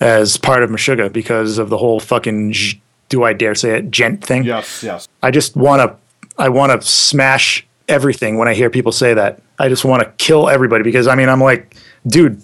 [0.00, 2.80] as part of Meshuggah because of the whole fucking, j-
[3.14, 4.44] do I dare say it, djent thing.
[4.44, 5.08] Yes, yes.
[5.22, 5.96] I just want to,
[6.36, 9.40] I want to smash everything when I hear people say that.
[9.58, 12.42] I just want to kill everybody because I mean, I'm like, dude,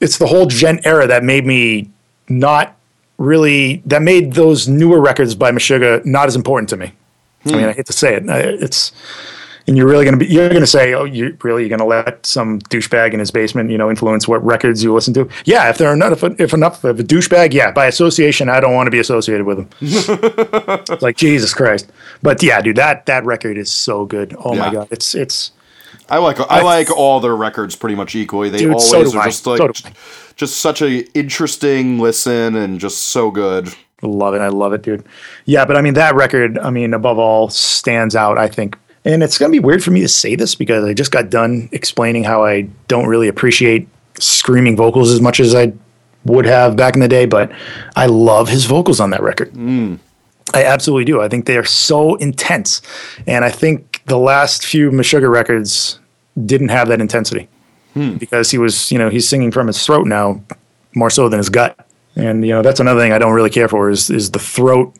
[0.00, 1.90] it's the whole djent era that made me
[2.28, 2.76] not
[3.18, 6.92] really, that made those newer records by Meshuggah not as important to me.
[7.44, 7.68] I mean, hmm.
[7.68, 8.24] I hate to say it.
[8.26, 8.92] It's,
[9.66, 11.80] and you're really going to be, you're going to say, oh, you really, you're going
[11.80, 15.28] to let some douchebag in his basement, you know, influence what records you listen to?
[15.44, 18.86] Yeah, if they're enough, if enough of a douchebag, yeah, by association, I don't want
[18.86, 19.68] to be associated with him.
[19.80, 21.90] It's like Jesus Christ.
[22.22, 24.36] But yeah, dude, that that record is so good.
[24.38, 25.52] Oh my god, it's it's
[26.08, 28.48] I like I like all their records pretty much equally.
[28.50, 29.24] They Dude, always so are I.
[29.26, 29.72] just like So
[30.36, 33.74] just such a interesting listen and just so good.
[34.02, 34.40] love it.
[34.40, 35.04] I love it, dude.
[35.46, 38.76] Yeah, but I mean that record, I mean, above all, stands out, I think.
[39.06, 41.68] And it's gonna be weird for me to say this because I just got done
[41.72, 43.88] explaining how I don't really appreciate
[44.18, 45.72] screaming vocals as much as I
[46.24, 47.50] would have back in the day, but
[47.94, 49.52] I love his vocals on that record.
[49.52, 49.98] Mm.
[50.52, 51.22] I absolutely do.
[51.22, 52.82] I think they are so intense.
[53.26, 55.98] And I think the last few Meshuggah records
[56.44, 57.48] didn't have that intensity.
[57.96, 58.16] Hmm.
[58.16, 60.42] because he was, you know, he's singing from his throat now
[60.94, 61.78] more so than his gut.
[62.14, 64.94] And you know, that's another thing I don't really care for is is the throat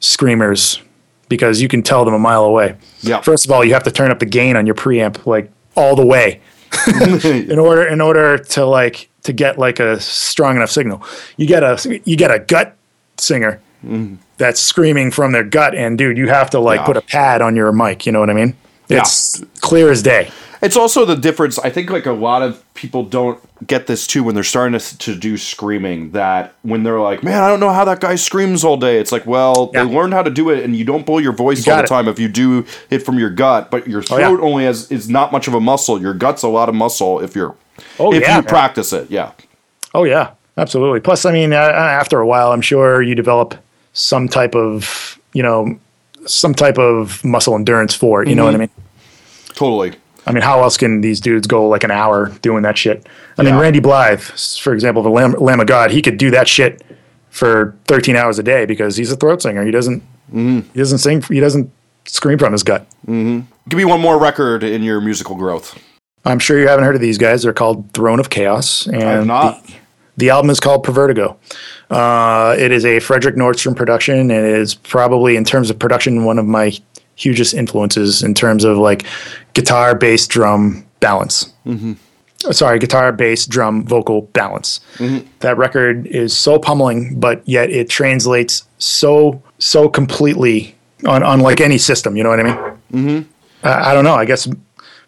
[0.00, 0.80] screamers
[1.28, 2.76] because you can tell them a mile away.
[3.00, 3.20] Yeah.
[3.20, 5.94] First of all, you have to turn up the gain on your preamp like all
[5.94, 6.40] the way
[7.24, 11.02] in order in order to like to get like a strong enough signal.
[11.36, 12.76] You get a you get a gut
[13.18, 14.16] singer mm-hmm.
[14.36, 16.86] that's screaming from their gut, and dude, you have to like Yeah.
[16.86, 18.06] put a pad on your mic.
[18.06, 18.56] You know what I mean?
[18.88, 20.30] It's clear as day.
[20.60, 21.58] It's also the difference.
[21.58, 24.98] I think like a lot of people don't get this too when they're starting to,
[24.98, 26.10] to do screaming.
[26.12, 29.12] That when they're like, "Man, I don't know how that guy screams all day." It's
[29.12, 29.84] like, well, Yeah.
[29.84, 31.86] they learned how to do it, and you don't blow your voice all the it.
[31.86, 33.70] time if you do it from your gut.
[33.70, 34.28] But your Oh, yeah.
[34.28, 36.00] throat only has is not much of a muscle.
[36.00, 37.54] Your gut's a lot of muscle if you're
[38.00, 38.44] Oh, if yeah, you man.
[38.44, 39.10] practice it.
[39.10, 39.30] Yeah,
[39.94, 41.00] Oh yeah, absolutely.
[41.00, 43.54] Plus, I mean, uh, after a while, I'm sure you develop
[43.92, 45.78] some type of you know
[46.26, 48.28] some type of muscle endurance for it.
[48.28, 48.70] You know what I mean?
[49.54, 49.92] totally.
[50.28, 53.06] I mean, how else can these dudes go like an hour doing that shit?
[53.38, 56.46] I mean, Randy Blythe, for example, the Lamb, Lamb of God, he could do that
[56.48, 56.82] shit
[57.30, 59.64] for 13 hours a day because he's a throat singer.
[59.64, 60.02] He doesn't
[60.32, 61.22] he doesn't sing.
[61.22, 61.70] He doesn't
[62.04, 62.86] scream from his gut.
[63.06, 65.78] Give me one more record in your musical growth.
[66.24, 67.42] I'm sure you haven't heard of these guys.
[67.42, 69.64] They're called Throne of Chaos, and I have not.
[69.64, 69.74] The,
[70.18, 71.36] the album is called Pervertigo.
[71.90, 76.24] Uh, it is a Fredrik Nordström production, and it is probably, in terms of production,
[76.24, 76.72] one of my
[77.18, 79.04] hugest influences in terms of like
[79.54, 81.52] guitar, bass, drum balance.
[82.46, 84.80] Uh, Sorry, guitar, bass, drum, vocal balance.
[85.40, 91.78] That record is so pummeling, but yet it translates so so completely on unlike any
[91.78, 92.16] system.
[92.16, 92.56] You know what I mean?
[92.92, 93.30] Mm-hmm.
[93.66, 94.14] I, I don't know.
[94.14, 94.48] I guess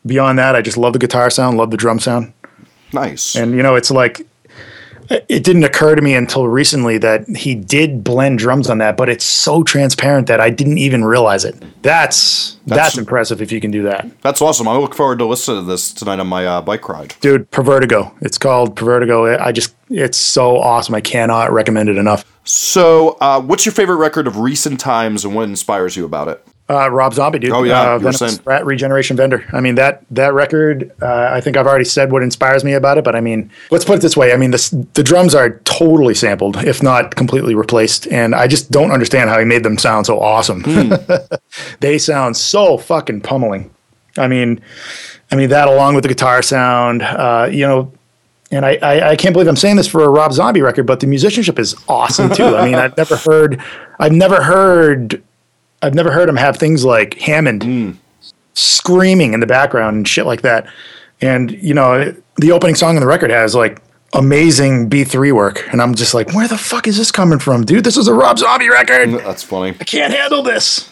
[0.04, 2.32] beyond that, I just love the guitar sound, love the drum sound.
[2.92, 3.36] Nice.
[3.36, 4.26] And you know, it's like
[5.10, 9.08] it didn't occur to me until recently that he did blend drums on that, but
[9.08, 11.56] it's so transparent that I didn't even realize it.
[11.82, 14.08] That's that's, That's- impressive if you can do that.
[14.22, 14.68] That's awesome.
[14.68, 17.14] I look forward to listening to this tonight on my uh, bike ride.
[17.20, 18.14] Dude, Pervertigo.
[18.20, 19.40] It's called Pervertigo.
[19.40, 20.94] I just it's so awesome.
[20.94, 22.24] I cannot recommend it enough.
[22.44, 26.44] So, uh, what's your favorite record of recent times, and what inspires you about it?
[26.70, 27.50] Uh, Rob Zombie, dude.
[27.50, 28.40] Oh, yeah, uh, Venomous.
[28.46, 29.44] Rat Regeneration Vendor.
[29.52, 30.92] I mean that that record.
[31.02, 33.84] Uh, I think I've already said what inspires me about it, but I mean, let's
[33.84, 34.32] put it this way.
[34.32, 38.70] I mean, the the drums are totally sampled, if not completely replaced, and I just
[38.70, 40.62] don't understand how he made them sound so awesome.
[40.62, 40.92] Hmm.
[41.80, 43.68] they sound so fucking pummeling.
[44.16, 44.60] I mean,
[45.32, 47.92] I mean that along with the guitar sound, uh, you know.
[48.52, 50.98] And I, I, I can't believe I'm saying this for a Rob Zombie record, but
[50.98, 52.56] the musicianship is awesome too.
[52.56, 53.62] I mean, I've never heard,
[54.00, 55.22] I've never heard
[55.82, 57.90] I've never heard him have things like Hammond hmm.
[58.54, 60.66] screaming in the background and shit like that.
[61.20, 63.80] And you know, the opening song on the record has like
[64.12, 67.84] amazing B3 work, and I'm just like, where the fuck is this coming from, dude?
[67.84, 69.08] This is a Rob Zombie record.
[69.08, 69.76] Mm, that's funny.
[69.80, 70.90] I can't handle this.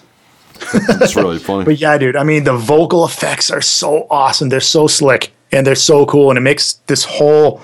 [0.89, 1.65] That's really funny.
[1.65, 4.49] But yeah, dude, I mean, the vocal effects are so awesome.
[4.49, 7.63] They're so slick and they're so cool, and it makes this whole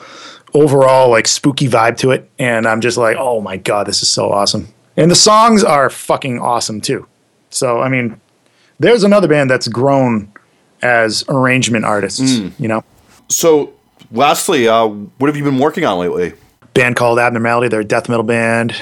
[0.55, 2.31] overall like spooky vibe to it.
[2.39, 4.69] And I'm just like, oh my god, this is so awesome.
[4.97, 7.07] And the songs are fucking awesome too.
[7.55, 8.21] So I mean,
[8.79, 10.33] there's another band that's grown
[10.83, 12.21] as arrangement artists.
[12.59, 12.85] You know,
[13.29, 13.73] So,
[14.11, 16.35] lastly, uh, what have you been working on lately?
[16.75, 17.69] band called Abnormality.
[17.69, 18.75] They're a death metal band.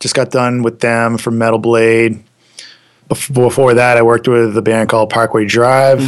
[0.00, 2.24] Just got done with them for Metal Blade.
[3.08, 6.00] Before that, I worked with a band called Parkway Drive.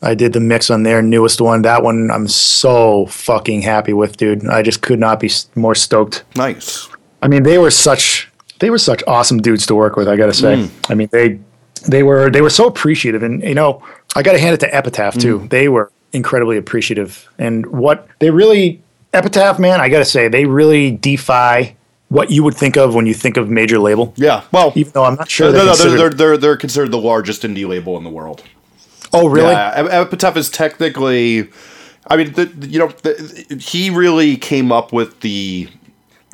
[0.00, 1.62] I did the mix on their newest one.
[1.62, 4.46] That one I'm so fucking happy with, dude.
[4.46, 6.22] I just could not be more stoked.
[6.36, 6.88] Nice.
[7.20, 8.27] I mean, they were such
[8.60, 10.08] they were such awesome dudes to work with.
[10.08, 10.56] I gotta say.
[10.56, 10.70] Mm.
[10.90, 11.38] I mean, they
[11.86, 13.82] they were they were so appreciative, and you know,
[14.16, 15.40] I gotta hand it to Epitaph too.
[15.40, 15.50] Mm.
[15.50, 18.82] They were incredibly appreciative, and what they really
[19.12, 21.74] Epitaph, man, I gotta say, they really defy
[22.08, 24.12] what you would think of when you think of major label.
[24.16, 24.42] Yeah.
[24.52, 26.90] Well, Even though I'm not sure no, they're no, they're, considered- they're, they're, they're considered
[26.90, 28.42] the largest indie label in the world.
[29.12, 29.52] oh really?
[29.52, 31.48] Yeah, Epitaph is technically.
[32.06, 35.68] I mean, the- you know, the, he really came up with the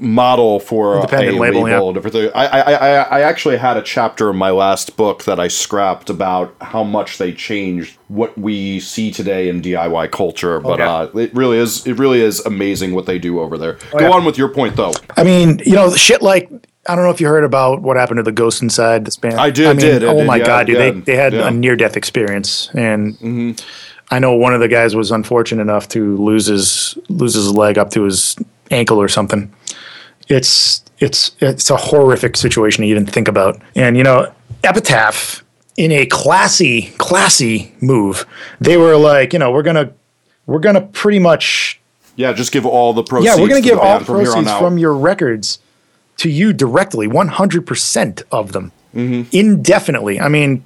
[0.01, 2.31] model for Independent a label, label, yeah.
[2.35, 6.55] I, I, I, actually had a chapter in my last book that I scrapped about
[6.61, 10.59] how much they changed what we see today in DIY culture.
[10.59, 10.83] But Okay.
[10.83, 13.75] uh, it really is, it really is amazing what they do over there.
[13.93, 14.11] Go yeah.
[14.11, 14.93] on with your point, though.
[15.17, 16.51] I mean, you know, shit like
[16.87, 19.37] I don't know if you heard about what happened to the Ghost Inside this band.
[19.37, 21.33] I did, I mean, did, oh did, my yeah, god, dude, yeah, they they had
[21.33, 21.41] yeah.
[21.41, 21.57] Mm-hmm.
[21.57, 23.63] a near death experience, and
[24.11, 27.79] I know one of the guys was unfortunate enough to lose his lose his leg
[27.79, 28.37] up to his
[28.71, 29.53] ankle or something.
[30.29, 35.43] It's it's it's a horrific situation to even think about, and you know, Epitaph
[35.77, 38.25] in a classy classy move,
[38.61, 39.93] they were like, you know, we're gonna
[40.47, 41.81] we're gonna pretty much
[42.17, 43.27] Yeah, just give all the proceeds.
[43.37, 44.61] yeah, we're going to to the give all from proceeds out.
[44.61, 45.59] from your records
[46.19, 49.23] to you directly, 100% of them, Mm-hmm.
[49.37, 50.21] indefinitely.
[50.21, 50.65] I mean,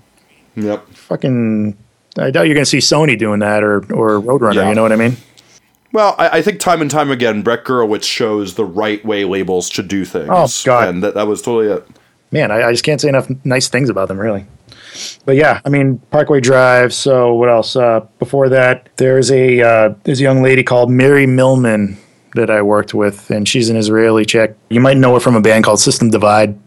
[0.56, 0.88] Yep.
[0.90, 1.74] fucking,
[2.18, 4.68] I doubt you're going to see Sony doing that or, or Roadrunner, Yeah.
[4.68, 5.16] you know what I mean?
[5.92, 9.70] Well, I, I think time and time again, Brett Gurewitz shows the right way labels
[9.70, 10.28] should do things.
[10.30, 10.88] Oh, God.
[10.88, 11.86] And that, that was totally it.
[12.30, 14.46] man, I, I just can't say enough nice things about them, really.
[15.24, 16.92] But yeah, I mean Parkway Drive.
[16.92, 17.76] So what else?
[17.76, 21.96] Uh, before that, there's a uh, there's a young lady called Miri Milman
[22.34, 24.56] that I worked with, and she's an Israeli chick.
[24.70, 26.58] You might know her from a band called System Divide.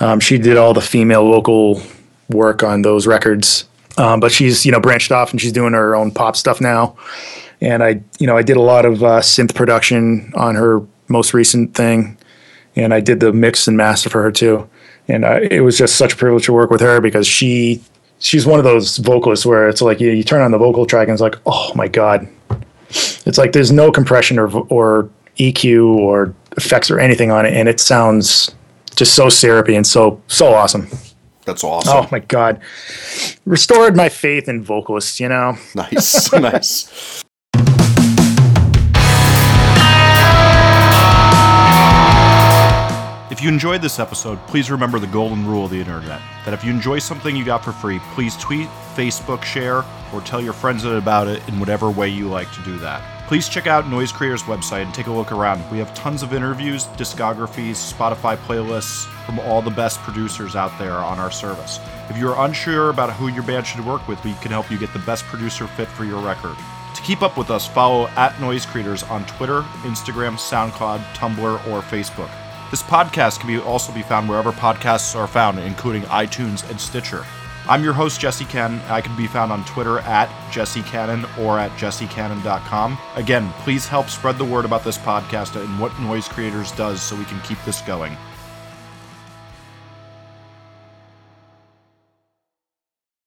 [0.00, 1.82] Um, she did all the female vocal
[2.30, 3.68] work on those records,
[3.98, 6.96] um, but she's you know branched off and she's doing her own pop stuff now.
[7.62, 11.32] And I you know I did a lot of uh, synth production on her most
[11.32, 12.18] recent thing
[12.76, 14.68] and I did the mix and master for her too.
[15.08, 17.82] And uh, it was just such a privilege to work with her because she
[18.18, 21.08] she's one of those vocalists where it's like you, you turn on the vocal track
[21.08, 22.28] and it's like oh my god,
[22.90, 27.68] it's like there's no compression or or EQ or effects or anything on it, and
[27.68, 28.54] it sounds
[28.94, 30.88] just so syrupy and so so awesome.
[31.44, 31.96] That's awesome.
[31.96, 32.60] Oh my god,
[33.44, 35.18] restored my faith in vocalists.
[35.18, 35.58] You know.
[35.74, 37.24] Nice, nice.
[43.42, 46.70] You enjoyed this episode, please remember the golden rule of the internet that if you
[46.70, 51.26] enjoy something you got for free, please tweet, Facebook, share, or tell your friends about
[51.26, 53.02] it in whatever way you like to do that.
[53.26, 55.68] Please check out Noise Creator's website and take a look around.
[55.72, 60.98] We have tons of interviews, discographies, Spotify playlists from all the best producers out there
[60.98, 61.80] on our service.
[62.10, 64.92] If you're unsure about who your band should work with, we can help you get
[64.92, 66.56] the best producer fit for your record.
[66.94, 71.80] To keep up with us, follow at Noise Creators on Twitter, Instagram, SoundCloud, Tumblr, or
[71.80, 72.30] Facebook.
[72.72, 77.26] This podcast can be also be found wherever podcasts are found, including iTunes and Stitcher.
[77.68, 78.80] I'm your host, Jesse Cannon.
[78.88, 82.96] I can be found on Twitter at Jesse Cannon or at jessecannon.com.
[83.14, 87.14] Again, please help spread the word about this podcast and what Noise Creators does so
[87.14, 88.16] we can keep this going.